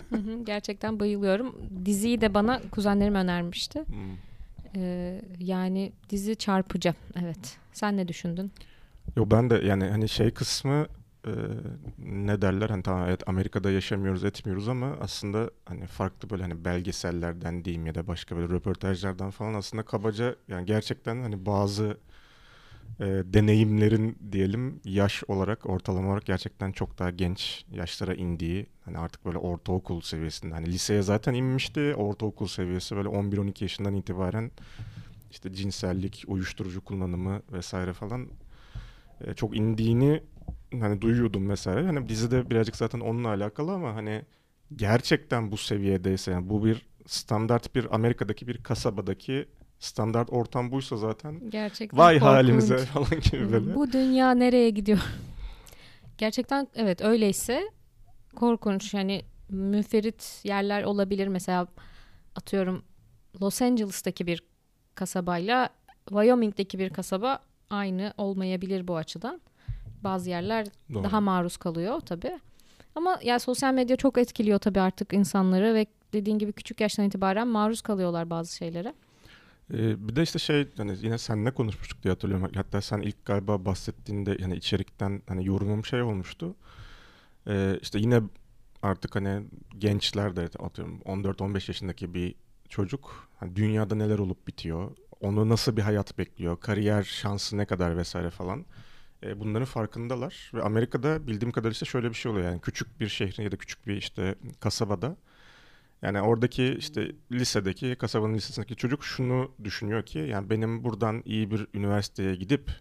Gerçekten 0.43 0.99
bayılıyorum. 0.99 1.55
Diziyi 1.85 2.21
de 2.21 2.33
bana 2.33 2.61
kuzenlerim 2.71 3.15
önermişti. 3.15 3.79
Hmm. 3.87 3.95
Ee, 4.75 5.21
yani 5.39 5.91
dizi 6.09 6.35
çarpıcı. 6.35 6.93
Evet. 7.23 7.57
Sen 7.73 7.97
ne 7.97 8.07
düşündün? 8.07 8.51
Yo 9.15 9.25
ben 9.31 9.49
de 9.49 9.55
yani 9.55 9.85
hani 9.85 10.09
şey 10.09 10.31
kısmı 10.31 10.87
e, 11.25 11.31
ne 11.99 12.41
derler 12.41 12.69
hani 12.69 12.83
tamam 12.83 13.05
evet 13.07 13.29
Amerika'da 13.29 13.71
yaşamıyoruz 13.71 14.23
etmiyoruz 14.23 14.67
ama 14.67 14.95
aslında 15.01 15.49
hani 15.65 15.85
farklı 15.87 16.29
böyle 16.29 16.43
hani 16.43 16.65
belgesellerden 16.65 17.65
diyeyim 17.65 17.85
ya 17.85 17.95
da 17.95 18.07
başka 18.07 18.35
böyle 18.37 18.53
röportajlardan 18.53 19.29
falan 19.29 19.53
aslında 19.53 19.83
kabaca 19.83 20.35
yani 20.47 20.65
gerçekten 20.65 21.21
hani 21.21 21.45
bazı 21.45 21.97
e, 22.99 23.05
deneyimlerin 23.05 24.17
diyelim 24.31 24.81
yaş 24.85 25.23
olarak 25.27 25.69
ortalama 25.69 26.09
olarak 26.09 26.25
gerçekten 26.25 26.71
çok 26.71 26.99
daha 26.99 27.09
genç 27.09 27.65
yaşlara 27.71 28.13
indiği 28.13 28.65
hani 28.85 28.97
artık 28.97 29.25
böyle 29.25 29.37
ortaokul 29.37 30.01
seviyesinde 30.01 30.53
hani 30.53 30.67
liseye 30.67 31.01
zaten 31.01 31.33
inmişti 31.33 31.95
ortaokul 31.95 32.47
seviyesi 32.47 32.95
böyle 32.95 33.09
11-12 33.09 33.63
yaşından 33.63 33.93
itibaren 33.93 34.51
işte 35.31 35.53
cinsellik, 35.53 36.23
uyuşturucu 36.27 36.81
kullanımı 36.83 37.41
vesaire 37.51 37.93
falan 37.93 38.27
e, 39.21 39.33
çok 39.33 39.57
indiğini 39.57 40.23
hani 40.71 41.01
duyuyordum 41.01 41.45
mesela. 41.45 41.87
Hani 41.87 42.09
dizide 42.09 42.49
birazcık 42.49 42.75
zaten 42.75 42.99
onunla 42.99 43.27
alakalı 43.27 43.71
ama 43.71 43.95
hani 43.95 44.21
gerçekten 44.75 45.51
bu 45.51 45.57
seviyedeyse 45.57 46.31
yani 46.31 46.49
bu 46.49 46.65
bir 46.65 46.85
standart 47.05 47.75
bir 47.75 47.95
Amerika'daki 47.95 48.47
bir 48.47 48.63
kasabadaki 48.63 49.45
standart 49.79 50.33
ortam 50.33 50.71
buysa 50.71 50.97
zaten 50.97 51.49
Gerçekten 51.49 51.97
vay 51.99 52.13
korkunç. 52.19 52.29
halimize 52.29 52.77
falan 52.85 53.19
gibi 53.31 53.51
böyle. 53.51 53.75
Bu 53.75 53.91
dünya 53.91 54.31
nereye 54.31 54.69
gidiyor? 54.69 54.99
Gerçekten 56.17 56.67
evet 56.75 57.01
öyleyse 57.01 57.69
korkunç 58.35 58.93
yani 58.93 59.21
müferit 59.49 60.41
yerler 60.43 60.83
olabilir. 60.83 61.27
Mesela 61.27 61.67
atıyorum 62.35 62.83
Los 63.41 63.61
Angeles'taki 63.61 64.27
bir 64.27 64.43
kasabayla 64.95 65.69
Wyoming'deki 66.09 66.79
bir 66.79 66.89
kasaba 66.89 67.39
aynı 67.69 68.13
olmayabilir 68.17 68.87
bu 68.87 68.95
açıdan. 68.97 69.41
Bazı 70.03 70.29
yerler 70.29 70.67
Doğru. 70.93 71.03
daha 71.03 71.21
maruz 71.21 71.57
kalıyor 71.57 71.99
tabii. 71.99 72.39
Ama 72.95 73.19
ya 73.23 73.39
sosyal 73.39 73.73
medya 73.73 73.95
çok 73.95 74.17
etkiliyor 74.17 74.59
tabii 74.59 74.79
artık 74.81 75.13
insanları 75.13 75.73
ve 75.73 75.85
dediğin 76.13 76.39
gibi 76.39 76.53
küçük 76.53 76.81
yaştan 76.81 77.05
itibaren 77.05 77.47
maruz 77.47 77.81
kalıyorlar 77.81 78.29
bazı 78.29 78.55
şeylere. 78.55 78.93
Ee, 79.73 80.07
bir 80.07 80.15
de 80.15 80.23
işte 80.23 80.39
şey 80.39 80.67
hani 80.77 80.97
yine 81.01 81.17
seninle 81.17 81.51
konuşmuştuk 81.51 82.03
diye 82.03 82.13
hatırlıyorum. 82.13 82.51
Hatta 82.55 82.81
sen 82.81 83.01
ilk 83.01 83.25
galiba 83.25 83.65
bahsettiğinde 83.65 84.37
yani 84.39 84.55
içerikten 84.55 85.21
hani 85.27 85.45
yorumum 85.45 85.85
şey 85.85 86.01
olmuştu. 86.01 86.55
Ee, 87.47 87.79
işte 87.81 87.99
yine 87.99 88.21
artık 88.83 89.15
hani 89.15 89.43
gençler 89.77 90.35
de 90.35 90.49
atıyorum 90.59 91.01
14-15 91.05 91.69
yaşındaki 91.71 92.13
bir 92.13 92.35
çocuk 92.69 93.29
hani 93.39 93.55
dünyada 93.55 93.95
neler 93.95 94.19
olup 94.19 94.47
bitiyor. 94.47 94.91
Onu 95.21 95.49
nasıl 95.49 95.77
bir 95.77 95.81
hayat 95.81 96.17
bekliyor, 96.17 96.59
kariyer 96.59 97.03
şansı 97.03 97.57
ne 97.57 97.65
kadar 97.65 97.97
vesaire 97.97 98.29
falan. 98.29 98.65
Ee, 99.23 99.39
bunların 99.39 99.65
farkındalar 99.65 100.51
ve 100.53 100.63
Amerika'da 100.63 101.27
bildiğim 101.27 101.51
kadarıyla 101.51 101.71
işte 101.71 101.85
şöyle 101.85 102.09
bir 102.09 102.15
şey 102.15 102.31
oluyor 102.31 102.45
yani 102.45 102.61
küçük 102.61 102.99
bir 102.99 103.07
şehrin 103.07 103.43
ya 103.43 103.51
da 103.51 103.57
küçük 103.57 103.87
bir 103.87 103.97
işte 103.97 104.35
kasabada 104.59 105.17
yani 106.01 106.21
oradaki 106.21 106.75
işte 106.79 107.11
lisedeki, 107.31 107.95
kasabanın 107.95 108.33
lisesindeki 108.33 108.75
çocuk 108.75 109.03
şunu 109.03 109.51
düşünüyor 109.63 110.03
ki 110.03 110.19
yani 110.19 110.49
benim 110.49 110.83
buradan 110.83 111.21
iyi 111.25 111.51
bir 111.51 111.67
üniversiteye 111.73 112.35
gidip 112.35 112.71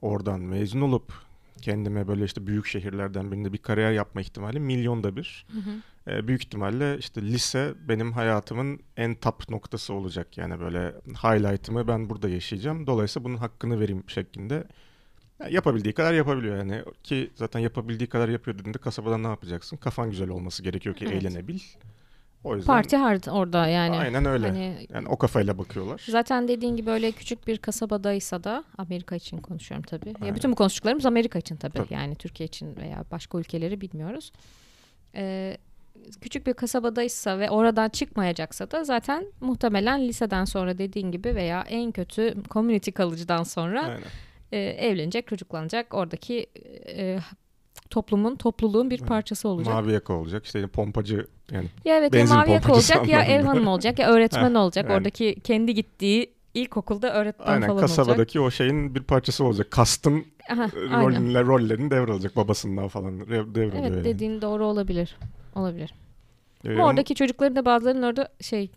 oradan 0.00 0.40
mezun 0.40 0.80
olup 0.80 1.12
kendime 1.62 2.08
böyle 2.08 2.24
işte 2.24 2.46
büyük 2.46 2.66
şehirlerden 2.66 3.32
birinde 3.32 3.52
bir 3.52 3.58
kariyer 3.58 3.92
yapma 3.92 4.20
ihtimali 4.20 4.60
milyonda 4.60 5.16
bir. 5.16 5.46
Ee, 6.08 6.28
büyük 6.28 6.44
ihtimalle 6.44 6.98
işte 6.98 7.22
lise 7.22 7.74
benim 7.88 8.12
hayatımın 8.12 8.80
en 8.96 9.14
top 9.14 9.48
noktası 9.48 9.94
olacak. 9.94 10.38
Yani 10.38 10.60
böyle 10.60 10.94
highlight'ımı 11.22 11.88
ben 11.88 12.10
burada 12.10 12.28
yaşayacağım. 12.28 12.86
Dolayısıyla 12.86 13.24
bunun 13.24 13.36
hakkını 13.36 13.80
vereyim 13.80 14.04
şeklinde. 14.06 14.64
Ya 15.40 15.48
yapabildiği 15.48 15.94
kadar 15.94 16.12
yapabiliyor 16.14 16.56
yani 16.56 16.82
ki 17.04 17.30
zaten 17.34 17.60
yapabildiği 17.60 18.08
kadar 18.08 18.28
yapıyor 18.28 18.58
dediğinde 18.58 18.78
kasabada 18.78 19.18
ne 19.18 19.26
yapacaksın? 19.26 19.76
Kafan 19.76 20.10
güzel 20.10 20.28
olması 20.28 20.62
gerekiyor 20.62 20.94
ki 20.94 21.04
Evet. 21.08 21.22
eğlenebil. 21.22 21.60
O 22.44 22.56
yüzden 22.56 22.66
Parti 22.66 22.96
hard 22.96 23.24
orada 23.30 23.66
yani. 23.66 23.96
aynen 23.96 24.24
öyle. 24.24 24.46
Hani 24.46 24.86
Yani 24.94 25.08
o 25.08 25.16
kafayla 25.16 25.58
bakıyorlar. 25.58 26.04
Zaten 26.08 26.48
dediğin 26.48 26.76
gibi 26.76 26.90
öyle 26.90 27.12
küçük 27.12 27.46
bir 27.46 27.58
kasabadaysa 27.58 28.44
da 28.44 28.64
Amerika 28.78 29.16
için 29.16 29.38
konuşuyorum 29.38 29.84
tabii. 29.86 30.08
Ya 30.08 30.14
Aynen. 30.22 30.34
bütün 30.34 30.52
bu 30.52 30.56
konuştuklarımız 30.56 31.06
Amerika 31.06 31.38
için 31.38 31.56
tabii. 31.56 31.72
Tabii. 31.78 31.94
Yani 31.94 32.14
Türkiye 32.14 32.46
için 32.46 32.76
veya 32.76 33.04
başka 33.10 33.38
ülkeleri 33.38 33.80
bilmiyoruz. 33.80 34.32
Ee, 35.14 35.56
küçük 36.20 36.46
bir 36.46 36.54
kasabadaysa 36.54 37.38
ve 37.38 37.50
oradan 37.50 37.88
çıkmayacaksa 37.88 38.70
da 38.70 38.84
zaten 38.84 39.26
muhtemelen 39.40 40.08
liseden 40.08 40.44
sonra 40.44 40.78
dediğin 40.78 41.10
gibi 41.10 41.34
veya 41.34 41.64
en 41.68 41.92
kötü 41.92 42.34
community 42.50 42.90
kalıcıdan 42.90 43.42
sonra 43.42 43.82
Aynen. 43.82 44.02
e, 44.52 44.58
evlenecek, 44.58 45.26
çocuklanacak. 45.26 45.94
Oradaki 45.94 46.46
e, 46.86 47.18
toplumun, 47.90 48.36
topluluğun 48.36 48.90
bir 48.90 48.98
parçası 48.98 49.48
olacak. 49.48 49.74
Mavi 49.74 49.92
yaka 49.92 50.12
olacak. 50.12 50.44
İşte 50.46 50.66
pompacı 50.66 51.26
yani 51.52 51.66
Ya 51.84 51.96
evet 51.98 52.14
ya 52.14 52.24
mavi 52.24 52.50
yaka 52.50 52.72
olacak 52.72 53.08
ya 53.08 53.22
ev 53.22 53.30
anlamında. 53.32 53.50
hanımı 53.50 53.70
olacak 53.70 53.98
ya 53.98 54.10
öğretmen 54.10 54.54
olacak. 54.64 54.84
yani. 54.88 54.96
Oradaki 54.96 55.34
kendi 55.44 55.74
gittiği 55.74 56.32
ilkokulda 56.54 57.14
öğretmen 57.14 57.46
aynen 57.46 57.60
falan 57.66 57.72
olacak. 57.72 57.88
kasabadaki 57.96 58.40
o 58.40 58.50
şeyin 58.50 58.94
bir 58.94 59.02
parçası 59.02 59.44
olacak. 59.44 59.70
Kastım 59.70 60.24
aynen. 60.48 60.70
roller, 61.02 61.46
rollerini 61.46 61.90
devralacak 61.90 62.36
babasından 62.36 62.88
falan 62.88 63.20
devralıyor 63.20 63.72
Evet 63.74 63.90
yani. 63.90 64.04
dediğin 64.04 64.42
doğru 64.42 64.66
olabilir. 64.66 65.16
Olabilir. 65.54 65.94
Ee, 66.64 66.74
ama- 66.74 66.86
oradaki 66.86 67.14
çocukların 67.14 67.56
da 67.56 67.64
bazılarının 67.64 68.02
orada 68.02 68.28
şey 68.40 68.70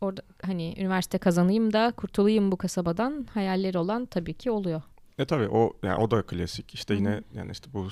orada 0.00 0.22
hani 0.42 0.74
üniversite 0.78 1.18
kazanayım 1.18 1.72
da 1.72 1.92
kurtulayım 1.96 2.52
bu 2.52 2.56
kasabadan 2.56 3.26
hayalleri 3.34 3.78
olan 3.78 4.06
tabii 4.06 4.34
ki 4.34 4.50
oluyor. 4.50 4.82
E 5.18 5.24
tabii 5.24 5.48
o 5.48 5.72
yani 5.82 5.96
o 5.96 6.10
da 6.10 6.22
klasik. 6.22 6.74
İşte 6.74 6.94
yine 6.94 7.22
yani 7.34 7.52
işte 7.52 7.72
bu 7.72 7.88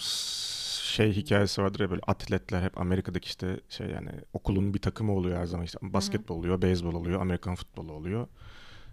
şey 0.84 1.12
hikayesi 1.12 1.62
vardır 1.62 1.80
ya 1.80 1.90
böyle 1.90 2.02
atletler 2.06 2.62
hep 2.62 2.80
Amerika'daki 2.80 3.26
işte 3.26 3.60
şey 3.68 3.86
yani 3.86 4.10
okulun 4.32 4.74
bir 4.74 4.78
takımı 4.78 5.12
oluyor 5.12 5.38
her 5.38 5.46
zaman 5.46 5.64
işte 5.64 5.78
basketbol 5.82 6.36
oluyor, 6.36 6.62
beyzbol 6.62 6.94
oluyor, 6.94 7.20
Amerikan 7.20 7.54
futbolu 7.54 7.92
oluyor. 7.92 8.28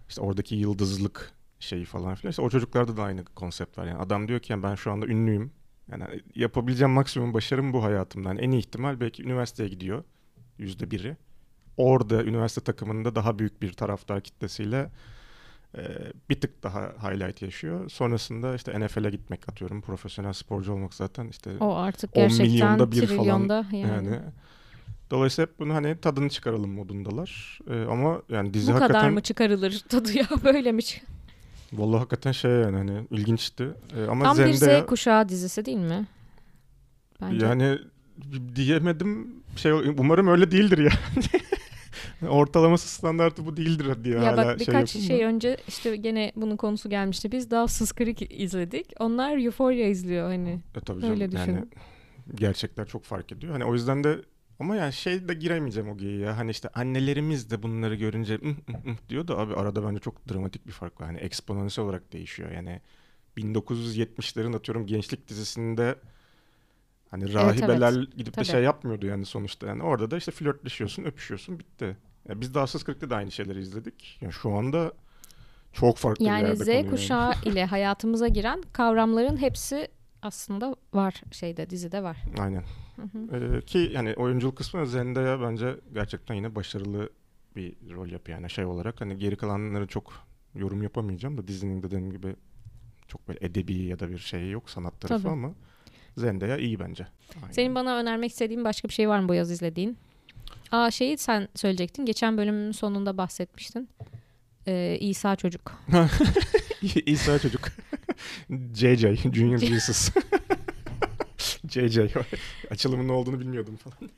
İşte 0.08 0.20
oradaki 0.20 0.54
yıldızlık 0.54 1.32
şeyi 1.60 1.84
falan 1.84 2.14
filan. 2.14 2.30
İşte 2.30 2.42
o 2.42 2.50
çocuklarda 2.50 2.96
da 2.96 3.02
aynı 3.02 3.24
konsept 3.24 3.78
var. 3.78 3.86
Yani 3.86 3.98
adam 3.98 4.28
diyor 4.28 4.40
ki 4.40 4.52
yani 4.52 4.62
ben 4.62 4.74
şu 4.74 4.92
anda 4.92 5.06
ünlüyüm. 5.06 5.52
Yani 5.90 6.04
yapabileceğim 6.34 6.90
maksimum 6.90 7.34
başarım 7.34 7.72
bu 7.72 7.84
hayatımdan. 7.84 8.38
En 8.38 8.50
iyi 8.50 8.58
ihtimal 8.58 9.00
belki 9.00 9.22
üniversiteye 9.22 9.68
gidiyor. 9.68 10.04
Yüzde 10.58 10.90
biri. 10.90 11.16
Orada 11.76 12.24
üniversite 12.24 12.60
takımında 12.60 13.14
daha 13.14 13.38
büyük 13.38 13.62
bir 13.62 13.72
taraftar 13.72 14.20
kitlesiyle 14.20 14.90
e, 15.76 15.80
bir 16.30 16.40
tık 16.40 16.62
daha 16.62 16.92
highlight 17.02 17.42
yaşıyor. 17.42 17.90
Sonrasında 17.90 18.54
işte 18.54 18.80
NFL'e 18.80 19.10
gitmek 19.10 19.48
atıyorum. 19.48 19.80
Profesyonel 19.80 20.32
sporcu 20.32 20.72
olmak 20.72 20.94
zaten 20.94 21.28
işte 21.28 21.50
O 21.60 21.74
artık 21.76 22.10
10 22.16 22.22
gerçekten 22.22 22.46
milyonda 22.46 22.92
bir 22.92 23.06
falan 23.06 23.64
yani. 23.72 23.86
yani 24.06 24.20
Dolayısıyla 25.10 25.50
hep 25.50 25.58
bunu 25.58 25.74
hani 25.74 25.96
tadını 26.00 26.28
çıkaralım 26.30 26.70
modundalar. 26.70 27.58
Ee, 27.70 27.82
ama 27.82 28.22
yani 28.28 28.54
dizi 28.54 28.70
Bu 28.70 28.74
hakikaten 28.74 28.94
kadar 29.00 29.10
mı 29.10 29.20
çıkarılır 29.20 29.78
tadı 29.88 30.12
ya 30.18 30.26
böyle 30.44 30.72
mi? 30.72 30.82
çık- 30.82 31.02
vallahi 31.72 31.98
hakikaten 31.98 32.32
şey 32.32 32.50
yani 32.50 32.76
hani 32.76 33.06
ilginçti. 33.10 33.68
Ee, 33.96 34.04
ama 34.04 34.24
Tam 34.24 34.38
bir 34.38 34.52
Zendaya 34.52 34.82
Z 34.82 34.86
kuşağı 34.86 35.28
dizisi 35.28 35.64
değil 35.64 35.78
mi? 35.78 36.06
Bence. 37.20 37.46
yani 37.46 37.78
diyemedim 38.56 39.28
şey 39.56 39.72
umarım 39.72 40.28
öyle 40.28 40.50
değildir 40.50 40.78
ya. 40.78 40.90
Ortalaması 42.28 42.88
standartı 42.88 43.46
bu 43.46 43.56
değildir 43.56 44.04
diye 44.04 44.14
ya 44.14 44.26
hala 44.26 44.36
bak 44.36 44.60
birkaç 44.60 44.90
şey, 44.90 45.02
şey, 45.02 45.24
önce 45.24 45.56
işte 45.68 45.96
gene 45.96 46.32
bunun 46.36 46.56
konusu 46.56 46.90
gelmişti. 46.90 47.32
Biz 47.32 47.50
Dawson's 47.50 47.92
Creek 47.92 48.32
izledik. 48.42 48.92
Onlar 49.00 49.38
Euphoria 49.38 49.86
izliyor 49.86 50.28
hani. 50.28 50.60
E, 50.74 50.80
tabii 50.80 51.00
canım. 51.00 51.14
Öyle 51.14 51.24
yani 51.24 51.32
düşünün. 51.32 51.70
gerçekler 52.34 52.86
çok 52.86 53.04
fark 53.04 53.32
ediyor. 53.32 53.52
Hani 53.52 53.64
o 53.64 53.74
yüzden 53.74 54.04
de 54.04 54.18
ama 54.60 54.76
yani 54.76 54.92
şey 54.92 55.28
de 55.28 55.34
giremeyeceğim 55.34 55.90
o 55.90 55.96
geyiğe 55.96 56.18
ya. 56.18 56.36
Hani 56.36 56.50
işte 56.50 56.68
annelerimiz 56.68 57.50
de 57.50 57.62
bunları 57.62 57.94
görünce 57.94 58.34
"ıh, 58.34 58.44
ıh, 58.44 58.86
ıh" 58.86 59.08
diyor 59.08 59.28
da 59.28 59.38
abi 59.38 59.54
arada 59.54 59.84
bence 59.88 59.98
çok 59.98 60.28
dramatik 60.28 60.66
bir 60.66 60.72
fark 60.72 61.00
var. 61.00 61.06
Hani 61.06 61.18
eksponansiyel 61.18 61.88
olarak 61.88 62.12
değişiyor. 62.12 62.50
Yani 62.50 62.80
1970'lerin 63.36 64.56
atıyorum 64.56 64.86
gençlik 64.86 65.28
dizisinde 65.28 65.94
hani 67.10 67.34
rahibeler 67.34 68.02
gidip 68.02 68.26
de 68.26 68.30
Tabii. 68.30 68.44
şey 68.44 68.62
yapmıyordu 68.62 69.06
yani 69.06 69.24
sonuçta. 69.24 69.66
Yani 69.66 69.82
orada 69.82 70.10
da 70.10 70.16
işte 70.16 70.32
flörtleşiyorsun, 70.32 71.04
öpüşüyorsun, 71.04 71.58
bitti. 71.58 71.96
Ya 72.28 72.40
biz 72.40 72.54
de 72.54 72.60
Asas 72.60 72.82
40'ta 72.82 73.10
da 73.10 73.16
aynı 73.16 73.30
şeyleri 73.30 73.60
izledik. 73.60 74.18
Yani 74.20 74.32
şu 74.32 74.52
anda 74.52 74.92
çok 75.72 75.96
farklı 75.96 76.24
bir 76.24 76.30
Yani 76.30 76.48
yerde 76.48 76.64
Z 76.64 76.68
yani. 76.68 76.90
kuşağı 76.90 77.32
ile 77.44 77.64
hayatımıza 77.64 78.28
giren 78.28 78.62
kavramların 78.72 79.36
hepsi 79.36 79.88
aslında 80.22 80.76
var 80.94 81.22
şeyde 81.32 81.70
dizide 81.70 82.02
var. 82.02 82.16
Aynen. 82.38 82.64
Hı 82.96 83.02
hı. 83.02 83.36
Ee, 83.56 83.60
ki 83.60 83.90
yani 83.94 84.14
oyunculuk 84.14 84.56
kısmı 84.56 84.86
Zendaya 84.86 85.40
bence 85.40 85.76
gerçekten 85.94 86.34
yine 86.34 86.54
başarılı 86.54 87.10
bir 87.56 87.74
rol 87.94 88.08
yapıyor 88.08 88.38
yani 88.38 88.50
şey 88.50 88.64
olarak. 88.64 89.00
Hani 89.00 89.18
geri 89.18 89.36
kalanları 89.36 89.86
çok 89.86 90.12
yorum 90.54 90.82
yapamayacağım 90.82 91.38
da 91.38 91.48
dizinin 91.48 91.82
dediğim 91.82 92.10
gibi 92.10 92.36
çok 93.08 93.28
böyle 93.28 93.38
edebi 93.42 93.74
ya 93.82 93.98
da 93.98 94.10
bir 94.10 94.18
şey 94.18 94.50
yok 94.50 94.70
sanat 94.70 95.00
tarafı 95.00 95.22
Tabii. 95.22 95.32
ama 95.32 95.52
Zendaya 96.16 96.56
iyi 96.56 96.80
bence. 96.80 97.06
Aynen. 97.42 97.52
Senin 97.52 97.74
bana 97.74 97.96
önermek 97.96 98.30
istediğin 98.30 98.64
başka 98.64 98.88
bir 98.88 98.94
şey 98.94 99.08
var 99.08 99.20
mı 99.20 99.28
bu 99.28 99.34
yaz 99.34 99.50
izlediğin? 99.50 99.98
Aa 100.72 100.90
şeyi 100.90 101.18
sen 101.18 101.48
söyleyecektin. 101.54 102.04
Geçen 102.06 102.38
bölümün 102.38 102.72
sonunda 102.72 103.18
bahsetmiştin. 103.18 103.88
Ee, 104.66 104.98
İsa 105.00 105.36
çocuk. 105.36 105.72
İsa 107.06 107.38
çocuk. 107.38 107.68
JJ, 108.74 109.00
Junior 109.34 109.58
Jesus. 109.68 110.10
JJ. 111.68 111.98
Açılımın 112.70 113.08
ne 113.08 113.12
olduğunu 113.12 113.40
bilmiyordum 113.40 113.76
falan. 113.76 114.10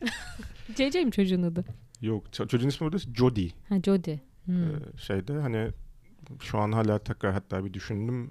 CC 0.74 1.04
mi 1.04 1.12
çocuğun 1.12 1.42
adı? 1.42 1.64
Yok 2.00 2.24
ço- 2.32 2.48
çocuğun 2.48 2.68
ismi 2.68 2.84
burada 2.84 2.98
Jody. 2.98 3.48
Ha 3.68 3.74
Jody. 3.84 4.14
Hmm. 4.44 4.62
Ee, 4.64 4.78
şeyde 4.98 5.32
hani 5.32 5.68
şu 6.40 6.58
an 6.58 6.72
hala 6.72 6.98
tekrar 6.98 7.32
hatta 7.32 7.64
bir 7.64 7.72
düşündüm 7.74 8.30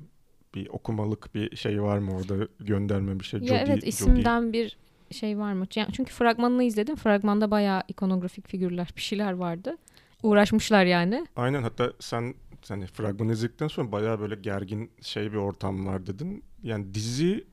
bir 0.55 0.67
okumalık 0.67 1.35
bir 1.35 1.55
şey 1.55 1.81
var 1.81 1.97
mı 1.97 2.15
orada 2.15 2.47
gönderme 2.59 3.19
bir 3.19 3.25
şey. 3.25 3.39
ya 3.39 3.45
Jody- 3.47 3.63
evet 3.67 3.83
Jody- 3.83 3.87
isimden 3.87 4.53
bir 4.53 4.77
şey 5.11 5.37
var 5.37 5.53
mı? 5.53 5.65
Çünkü 5.67 6.13
fragmanını 6.13 6.63
izledim. 6.63 6.95
Fragmanda 6.95 7.51
bayağı 7.51 7.83
ikonografik 7.87 8.49
figürler, 8.49 8.89
bir 8.95 9.01
şeyler 9.01 9.31
vardı. 9.33 9.77
Uğraşmışlar 10.23 10.85
yani. 10.85 11.27
Aynen 11.35 11.63
hatta 11.63 11.93
sen 11.99 12.35
hani 12.67 12.85
fragmanı 12.85 13.31
izledikten 13.31 13.67
sonra 13.67 13.91
bayağı 13.91 14.19
böyle 14.19 14.35
gergin 14.35 14.91
şey 15.01 15.31
bir 15.31 15.37
ortam 15.37 15.85
var 15.85 16.07
dedin. 16.07 16.43
Yani 16.63 16.93
dizi 16.93 17.47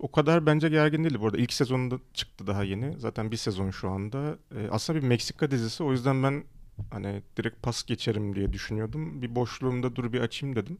o 0.00 0.12
kadar 0.12 0.46
bence 0.46 0.68
gergin 0.68 1.04
değildi. 1.04 1.20
Bu 1.20 1.26
arada 1.26 1.36
ilk 1.38 1.52
sezonunda 1.52 1.98
çıktı 2.14 2.46
daha 2.46 2.64
yeni. 2.64 2.98
Zaten 2.98 3.30
bir 3.30 3.36
sezon 3.36 3.70
şu 3.70 3.90
anda. 3.90 4.38
Ee, 4.56 4.68
aslında 4.70 5.02
bir 5.02 5.06
Meksika 5.06 5.50
dizisi. 5.50 5.82
O 5.82 5.92
yüzden 5.92 6.22
ben 6.22 6.44
hani 6.90 7.22
direkt 7.36 7.62
pas 7.62 7.84
geçerim 7.84 8.34
diye 8.34 8.52
düşünüyordum. 8.52 9.22
Bir 9.22 9.34
boşluğumda 9.34 9.96
dur 9.96 10.12
bir 10.12 10.20
açayım 10.20 10.56
dedim. 10.56 10.78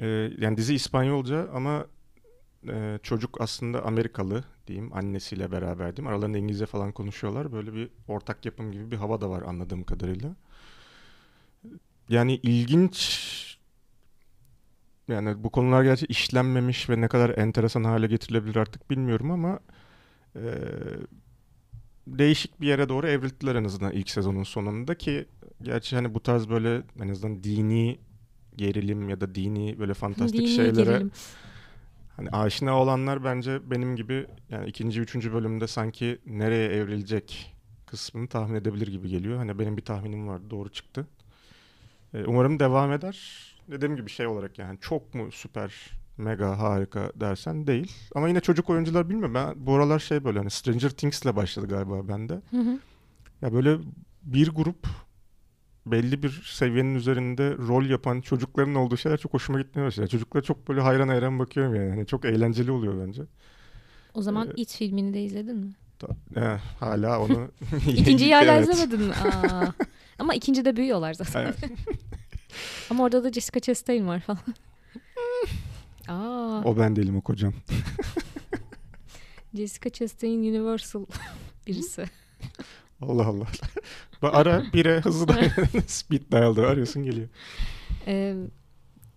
Ee, 0.00 0.06
yani 0.38 0.56
dizi 0.56 0.74
İspanyolca 0.74 1.48
ama 1.54 1.86
e, 2.68 2.98
çocuk 3.02 3.40
aslında 3.40 3.84
Amerikalı 3.84 4.44
diyeyim. 4.66 4.92
Annesiyle 4.92 5.52
beraber 5.52 5.96
diyeyim. 5.96 6.12
Aralarında 6.12 6.38
İngilizce 6.38 6.66
falan 6.66 6.92
konuşuyorlar. 6.92 7.52
Böyle 7.52 7.74
bir 7.74 7.90
ortak 8.08 8.44
yapım 8.46 8.72
gibi 8.72 8.90
bir 8.90 8.96
hava 8.96 9.20
da 9.20 9.30
var 9.30 9.42
anladığım 9.42 9.84
kadarıyla. 9.84 10.34
Yani 12.08 12.34
ilginç 12.42 13.58
yani 15.08 15.44
bu 15.44 15.50
konular 15.50 15.84
gerçi 15.84 16.06
işlenmemiş 16.06 16.90
ve 16.90 17.00
ne 17.00 17.08
kadar 17.08 17.38
enteresan 17.38 17.84
hale 17.84 18.06
getirilebilir 18.06 18.56
artık 18.56 18.90
bilmiyorum 18.90 19.30
ama 19.30 19.60
e, 20.36 20.42
değişik 22.06 22.60
bir 22.60 22.66
yere 22.66 22.88
doğru 22.88 23.08
evrildiler 23.08 23.54
en 23.54 23.64
azından 23.64 23.92
ilk 23.92 24.10
sezonun 24.10 24.42
sonunda 24.42 24.94
ki 24.94 25.26
gerçi 25.62 25.96
hani 25.96 26.14
bu 26.14 26.20
tarz 26.20 26.48
böyle 26.48 26.82
en 27.02 27.08
azından 27.08 27.44
dini 27.44 27.98
gerilim 28.56 29.08
ya 29.08 29.20
da 29.20 29.34
dini 29.34 29.78
böyle 29.78 29.94
fantastik 29.94 30.40
Dini 30.40 30.48
şeylere 30.48 30.84
gerilim. 30.84 31.10
Hani 32.18 32.30
aşina 32.30 32.80
olanlar 32.80 33.24
bence 33.24 33.70
benim 33.70 33.96
gibi 33.96 34.26
yani 34.50 34.68
ikinci, 34.68 35.00
üçüncü 35.00 35.32
bölümde 35.32 35.66
sanki 35.66 36.18
nereye 36.26 36.68
evrilecek 36.68 37.56
kısmını 37.86 38.28
tahmin 38.28 38.54
edebilir 38.54 38.86
gibi 38.86 39.08
geliyor. 39.08 39.36
Hani 39.36 39.58
benim 39.58 39.76
bir 39.76 39.84
tahminim 39.84 40.28
vardı 40.28 40.50
doğru 40.50 40.68
çıktı. 40.68 41.06
Ee, 42.14 42.24
umarım 42.24 42.60
devam 42.60 42.92
eder. 42.92 43.18
Dediğim 43.68 43.96
gibi 43.96 44.10
şey 44.10 44.26
olarak 44.26 44.58
yani 44.58 44.78
çok 44.80 45.14
mu 45.14 45.32
süper, 45.32 45.90
mega, 46.16 46.58
harika 46.58 47.12
dersen 47.14 47.66
değil. 47.66 47.92
Ama 48.14 48.28
yine 48.28 48.40
çocuk 48.40 48.70
oyuncular 48.70 49.08
bilmiyorum. 49.08 49.34
Ben 49.34 49.66
bu 49.66 49.74
aralar 49.74 49.98
şey 49.98 50.24
böyle 50.24 50.38
hani 50.38 50.50
Stranger 50.50 50.90
Things'le 50.90 51.36
başladı 51.36 51.68
galiba 51.68 52.08
bende. 52.08 52.34
Hı 52.50 52.60
hı. 52.60 52.78
Ya 53.42 53.52
böyle 53.52 53.78
bir 54.22 54.48
grup 54.48 54.86
belli 55.92 56.22
bir 56.22 56.42
seviyenin 56.46 56.94
üzerinde 56.94 57.50
rol 57.56 57.84
yapan 57.84 58.20
çocukların 58.20 58.74
olduğu 58.74 58.96
şeyler 58.96 59.18
çok 59.18 59.34
hoşuma 59.34 59.60
gitmeye 59.60 59.82
başladı. 59.86 60.08
Çocuklara 60.08 60.42
çok 60.44 60.68
böyle 60.68 60.80
hayran 60.80 61.08
hayran 61.08 61.38
bakıyorum 61.38 61.74
yani. 61.74 61.90
Hani 61.90 62.06
çok 62.06 62.24
eğlenceli 62.24 62.70
oluyor 62.70 63.06
bence. 63.06 63.22
O 64.14 64.22
zaman 64.22 64.48
Ee, 64.48 64.52
It 64.56 64.72
filmini 64.76 65.14
de 65.14 65.22
izledin 65.22 65.56
mi? 65.56 65.72
Ta- 65.98 66.16
eh, 66.36 66.60
hala 66.80 67.20
onu... 67.20 67.50
İkinciyi 67.96 68.34
hala 68.34 68.54
Evet. 68.56 68.68
izlemedin 68.68 69.00
mi? 69.06 69.14
Aa. 69.24 69.72
Ama 70.18 70.34
ikincide 70.34 70.76
büyüyorlar 70.76 71.14
zaten. 71.14 71.42
Evet. 71.42 71.56
Ama 72.90 73.04
orada 73.04 73.24
da 73.24 73.32
Jessica 73.32 73.60
Chastain 73.60 74.06
var 74.06 74.20
falan. 74.20 74.40
Aa, 76.08 76.62
O 76.64 76.78
ben 76.78 76.96
değilim 76.96 77.16
o 77.16 77.20
kocam. 77.20 77.52
Jessica 79.54 79.90
Chastain 79.90 80.38
Universal 80.38 81.06
birisi. 81.66 82.04
Allah 83.02 83.26
Allah. 83.26 83.46
Ara 84.22 84.62
bire 84.74 85.00
hızlı 85.00 85.28
da 85.28 85.34
speed 85.86 86.22
dial'da 86.32 86.66
arıyorsun 86.66 87.02
geliyor. 87.02 87.28
Ee, 88.06 88.34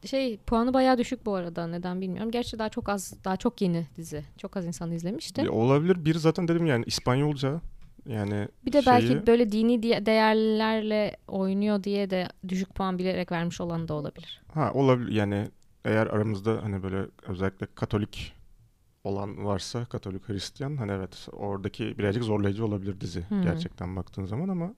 şey 0.05 0.37
puanı 0.37 0.73
bayağı 0.73 0.97
düşük 0.97 1.25
bu 1.25 1.35
arada 1.35 1.67
neden 1.67 2.01
bilmiyorum. 2.01 2.31
Gerçi 2.31 2.59
daha 2.59 2.69
çok 2.69 2.89
az 2.89 3.13
daha 3.25 3.37
çok 3.37 3.61
yeni 3.61 3.87
dizi. 3.97 4.23
Çok 4.37 4.57
az 4.57 4.65
insan 4.65 4.91
izlemişti. 4.91 5.41
Ya 5.41 5.51
olabilir. 5.51 6.05
Bir 6.05 6.15
zaten 6.15 6.47
dedim 6.47 6.65
yani 6.65 6.83
İspanyolca 6.87 7.61
yani 8.05 8.47
Bir 8.65 8.73
de 8.73 8.81
şeyi- 8.81 8.93
belki 8.93 9.27
böyle 9.27 9.51
dini 9.51 9.83
değerlerle 10.05 11.17
oynuyor 11.27 11.83
diye 11.83 12.09
de 12.09 12.27
düşük 12.47 12.75
puan 12.75 12.99
bilerek 12.99 13.31
vermiş 13.31 13.61
olan 13.61 13.87
da 13.87 13.93
olabilir. 13.93 14.41
ha 14.53 14.71
olabilir 14.73 15.11
yani 15.11 15.47
eğer 15.85 16.07
aramızda 16.07 16.59
hani 16.63 16.83
böyle 16.83 17.05
özellikle 17.27 17.67
Katolik 17.75 18.33
olan 19.03 19.45
varsa 19.45 19.85
Katolik 19.85 20.29
Hristiyan 20.29 20.77
hani 20.77 20.91
evet 20.91 21.27
oradaki 21.31 21.97
birazcık 21.97 22.23
zorlayıcı 22.23 22.65
olabilir 22.65 23.01
dizi 23.01 23.21
Hmm. 23.29 23.41
gerçekten 23.41 23.95
baktığın 23.95 24.25
zaman 24.25 24.49
ama 24.49 24.73